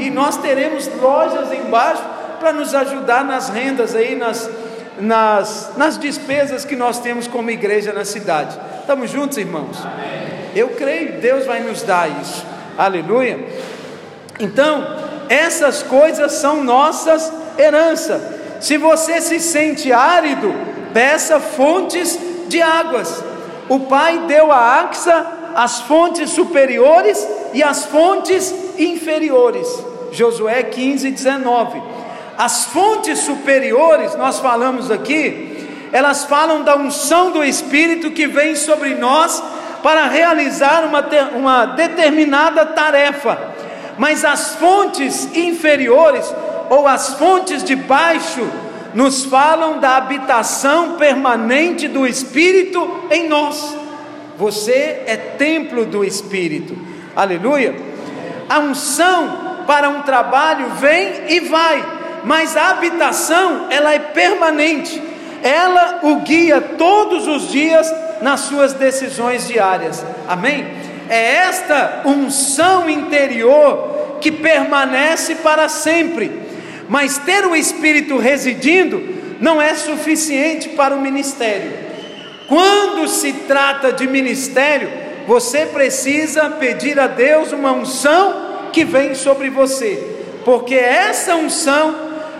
E 0.00 0.10
nós 0.10 0.36
teremos 0.36 0.90
lojas 1.00 1.52
embaixo 1.52 2.02
para 2.38 2.52
nos 2.52 2.74
ajudar 2.74 3.24
nas 3.24 3.48
rendas 3.48 3.94
aí, 3.94 4.14
nas 4.16 4.50
nas, 4.98 5.72
nas 5.76 5.98
despesas 5.98 6.64
que 6.64 6.76
nós 6.76 7.00
temos 7.00 7.26
como 7.26 7.50
igreja 7.50 7.92
na 7.92 8.04
cidade. 8.04 8.58
Estamos 8.80 9.10
juntos, 9.10 9.38
irmãos? 9.38 9.78
Amém. 9.84 10.23
Eu 10.54 10.70
creio, 10.70 11.20
Deus 11.20 11.46
vai 11.46 11.60
nos 11.60 11.82
dar 11.82 12.08
isso. 12.20 12.44
Aleluia. 12.78 13.38
Então, 14.38 14.86
essas 15.28 15.82
coisas 15.82 16.32
são 16.32 16.62
nossas 16.62 17.32
heranças. 17.58 18.22
Se 18.60 18.76
você 18.76 19.20
se 19.20 19.40
sente 19.40 19.92
árido, 19.92 20.54
peça 20.92 21.40
fontes 21.40 22.18
de 22.48 22.60
águas. 22.62 23.22
O 23.68 23.80
Pai 23.80 24.20
deu 24.26 24.52
a 24.52 24.80
Axa 24.80 25.26
as 25.54 25.80
fontes 25.82 26.30
superiores 26.30 27.26
e 27.52 27.62
as 27.62 27.86
fontes 27.86 28.52
inferiores. 28.78 29.68
Josué 30.10 30.62
15, 30.64 31.10
19. 31.10 31.82
As 32.36 32.64
fontes 32.64 33.20
superiores, 33.20 34.16
nós 34.16 34.40
falamos 34.40 34.90
aqui, 34.90 35.68
elas 35.92 36.24
falam 36.24 36.64
da 36.64 36.76
unção 36.76 37.30
do 37.30 37.44
Espírito 37.44 38.10
que 38.10 38.26
vem 38.26 38.56
sobre 38.56 38.96
nós 38.96 39.40
para 39.84 40.06
realizar 40.06 40.86
uma, 40.86 41.04
uma 41.36 41.66
determinada 41.66 42.64
tarefa. 42.64 43.38
Mas 43.98 44.24
as 44.24 44.56
fontes 44.56 45.28
inferiores, 45.36 46.34
ou 46.70 46.88
as 46.88 47.14
fontes 47.14 47.62
de 47.62 47.76
baixo, 47.76 48.50
nos 48.94 49.26
falam 49.26 49.78
da 49.78 49.98
habitação 49.98 50.92
permanente 50.92 51.86
do 51.86 52.06
Espírito 52.06 53.04
em 53.10 53.28
nós. 53.28 53.76
Você 54.38 55.02
é 55.06 55.16
templo 55.16 55.84
do 55.84 56.02
Espírito. 56.02 56.74
Aleluia. 57.14 57.76
A 58.48 58.60
unção 58.60 59.64
para 59.66 59.90
um 59.90 60.00
trabalho 60.00 60.70
vem 60.70 61.24
e 61.28 61.40
vai 61.40 61.94
mas 62.24 62.56
a 62.56 62.70
habitação, 62.70 63.66
ela 63.70 63.92
é 63.92 63.98
permanente. 63.98 65.00
Ela 65.44 66.00
o 66.02 66.16
guia 66.20 66.58
todos 66.58 67.28
os 67.28 67.52
dias 67.52 67.92
nas 68.22 68.40
suas 68.40 68.72
decisões 68.72 69.46
diárias. 69.46 70.02
Amém? 70.26 70.66
É 71.06 71.34
esta 71.34 72.00
unção 72.06 72.88
interior 72.88 74.16
que 74.22 74.32
permanece 74.32 75.34
para 75.36 75.68
sempre. 75.68 76.40
Mas 76.88 77.18
ter 77.18 77.44
o 77.44 77.54
Espírito 77.54 78.16
residindo 78.16 79.36
não 79.38 79.60
é 79.60 79.74
suficiente 79.74 80.70
para 80.70 80.94
o 80.94 81.00
ministério. 81.00 81.70
Quando 82.48 83.06
se 83.06 83.32
trata 83.46 83.92
de 83.92 84.06
ministério, 84.06 84.90
você 85.26 85.66
precisa 85.66 86.48
pedir 86.48 86.98
a 86.98 87.06
Deus 87.06 87.52
uma 87.52 87.72
unção 87.72 88.70
que 88.72 88.84
vem 88.84 89.14
sobre 89.14 89.50
você, 89.50 90.02
porque 90.44 90.74
essa 90.74 91.36
unção 91.36 91.94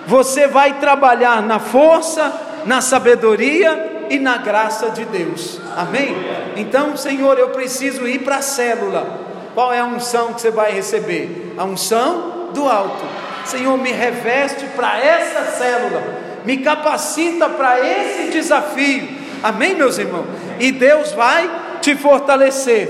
você 0.06 0.46
vai 0.46 0.78
trabalhar 0.80 1.42
na 1.42 1.58
força, 1.58 2.32
na 2.66 2.80
sabedoria 2.80 4.06
e 4.10 4.18
na 4.18 4.36
graça 4.36 4.90
de 4.90 5.04
Deus. 5.04 5.60
Amém? 5.76 6.14
Então, 6.56 6.96
Senhor, 6.96 7.38
eu 7.38 7.50
preciso 7.50 8.06
ir 8.06 8.20
para 8.20 8.36
a 8.36 8.42
célula. 8.42 9.20
Qual 9.54 9.72
é 9.72 9.80
a 9.80 9.84
unção 9.84 10.34
que 10.34 10.40
você 10.40 10.50
vai 10.50 10.72
receber? 10.72 11.54
A 11.56 11.64
unção 11.64 12.50
do 12.52 12.68
alto. 12.68 13.04
Senhor, 13.44 13.76
me 13.78 13.92
reveste 13.92 14.64
para 14.74 14.98
essa 14.98 15.44
célula, 15.56 16.02
me 16.44 16.58
capacita 16.58 17.48
para 17.48 17.78
esse 17.86 18.30
desafio. 18.30 19.08
Amém, 19.42 19.74
meus 19.74 19.98
irmãos? 19.98 20.26
E 20.58 20.72
Deus 20.72 21.12
vai 21.12 21.50
te 21.80 21.94
fortalecer. 21.94 22.88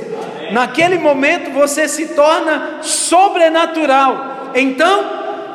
Naquele 0.52 0.98
momento 0.98 1.50
você 1.50 1.88
se 1.88 2.08
torna 2.08 2.78
sobrenatural. 2.82 4.52
Então, 4.54 5.04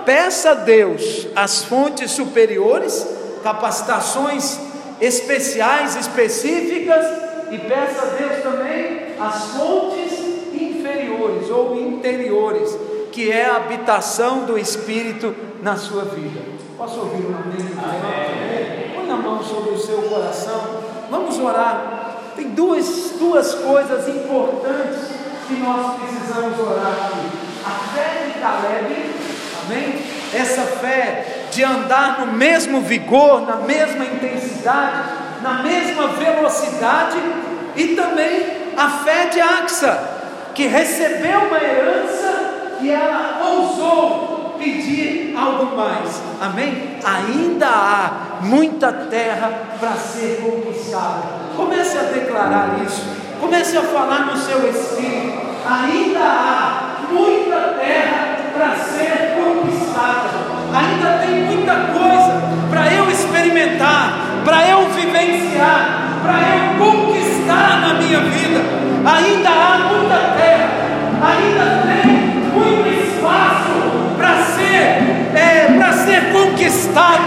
peça 0.05 0.51
a 0.51 0.53
Deus 0.55 1.27
as 1.35 1.63
fontes 1.63 2.11
superiores, 2.11 3.07
capacitações 3.43 4.59
especiais, 4.99 5.95
específicas, 5.95 7.05
e 7.51 7.57
peça 7.57 8.03
a 8.03 8.05
Deus 8.17 8.43
também 8.43 9.15
as 9.19 9.45
fontes 9.51 10.19
inferiores 10.53 11.49
ou 11.49 11.75
interiores, 11.75 12.77
que 13.11 13.31
é 13.31 13.45
a 13.45 13.55
habitação 13.55 14.45
do 14.45 14.57
Espírito 14.57 15.35
na 15.61 15.75
sua 15.75 16.05
vida. 16.05 16.41
Posso 16.77 16.99
ouvir 16.99 17.25
uma 17.25 17.39
amém? 17.39 17.59
Põe 18.95 19.11
a 19.11 19.15
mão 19.15 19.43
sobre 19.43 19.71
o 19.71 19.77
seu 19.77 20.01
coração, 20.03 20.61
vamos 21.09 21.37
orar. 21.39 22.17
Tem 22.35 22.49
duas, 22.49 23.13
duas 23.19 23.53
coisas 23.55 24.07
importantes 24.07 25.09
que 25.47 25.55
nós 25.55 25.99
precisamos 25.99 26.59
orar 26.59 26.93
aqui: 27.07 27.37
a 27.65 27.71
fé 27.93 28.27
de 28.27 28.39
Caleb, 28.39 29.11
amém? 29.65 29.99
Essa 30.33 30.61
fé 30.61 31.28
de 31.51 31.63
andar 31.63 32.19
no 32.19 32.33
mesmo 32.33 32.81
vigor, 32.81 33.41
na 33.41 33.57
mesma 33.57 34.05
intensidade, 34.05 35.03
na 35.41 35.63
mesma 35.63 36.07
velocidade, 36.09 37.17
e 37.75 37.95
também 37.95 38.73
a 38.77 38.89
fé 38.89 39.25
de 39.27 39.39
Axa, 39.41 39.99
que 40.53 40.67
recebeu 40.67 41.39
uma 41.41 41.57
herança 41.57 42.77
e 42.81 42.89
ela 42.89 43.39
ousou 43.43 44.55
pedir 44.57 45.33
algo 45.37 45.75
mais, 45.75 46.21
amém? 46.41 46.97
Ainda 47.03 47.67
há 47.67 48.11
muita 48.41 48.91
terra 48.91 49.51
para 49.79 49.91
ser 49.93 50.41
conquistada. 50.41 51.23
Comece 51.55 51.97
a 51.97 52.03
declarar 52.03 52.79
isso, 52.85 53.05
comece 53.39 53.77
a 53.77 53.81
falar 53.81 54.25
no 54.25 54.37
seu 54.37 54.69
espírito. 54.69 55.39
Ainda 55.65 56.19
há 56.19 56.89
muita 57.09 57.75
terra 57.79 58.37
para 58.53 58.75
ser 58.75 59.35
conquistada. 59.35 60.29
Ainda 60.73 61.18
experimentar, 63.79 64.41
para 64.43 64.67
eu 64.67 64.89
vivenciar, 64.89 66.19
para 66.21 66.39
eu 66.39 66.85
conquistar 66.85 67.81
na 67.81 67.93
minha 67.95 68.19
vida. 68.19 68.61
Ainda 69.05 69.49
há 69.49 69.77
muita 69.89 70.15
terra, 70.37 70.69
ainda 71.23 71.83
tem 71.87 72.11
muito 72.53 73.07
espaço 73.07 74.17
para 74.17 74.43
ser, 74.43 75.35
é, 75.35 75.73
para 75.77 75.93
ser 75.93 76.31
conquistado. 76.31 77.23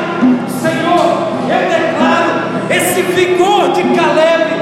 Senhor, 0.61 1.32
eu 1.48 1.70
declaro 1.70 2.42
esse 2.70 3.03
vigor 3.03 3.72
de 3.72 3.82
Caleb, 3.94 4.61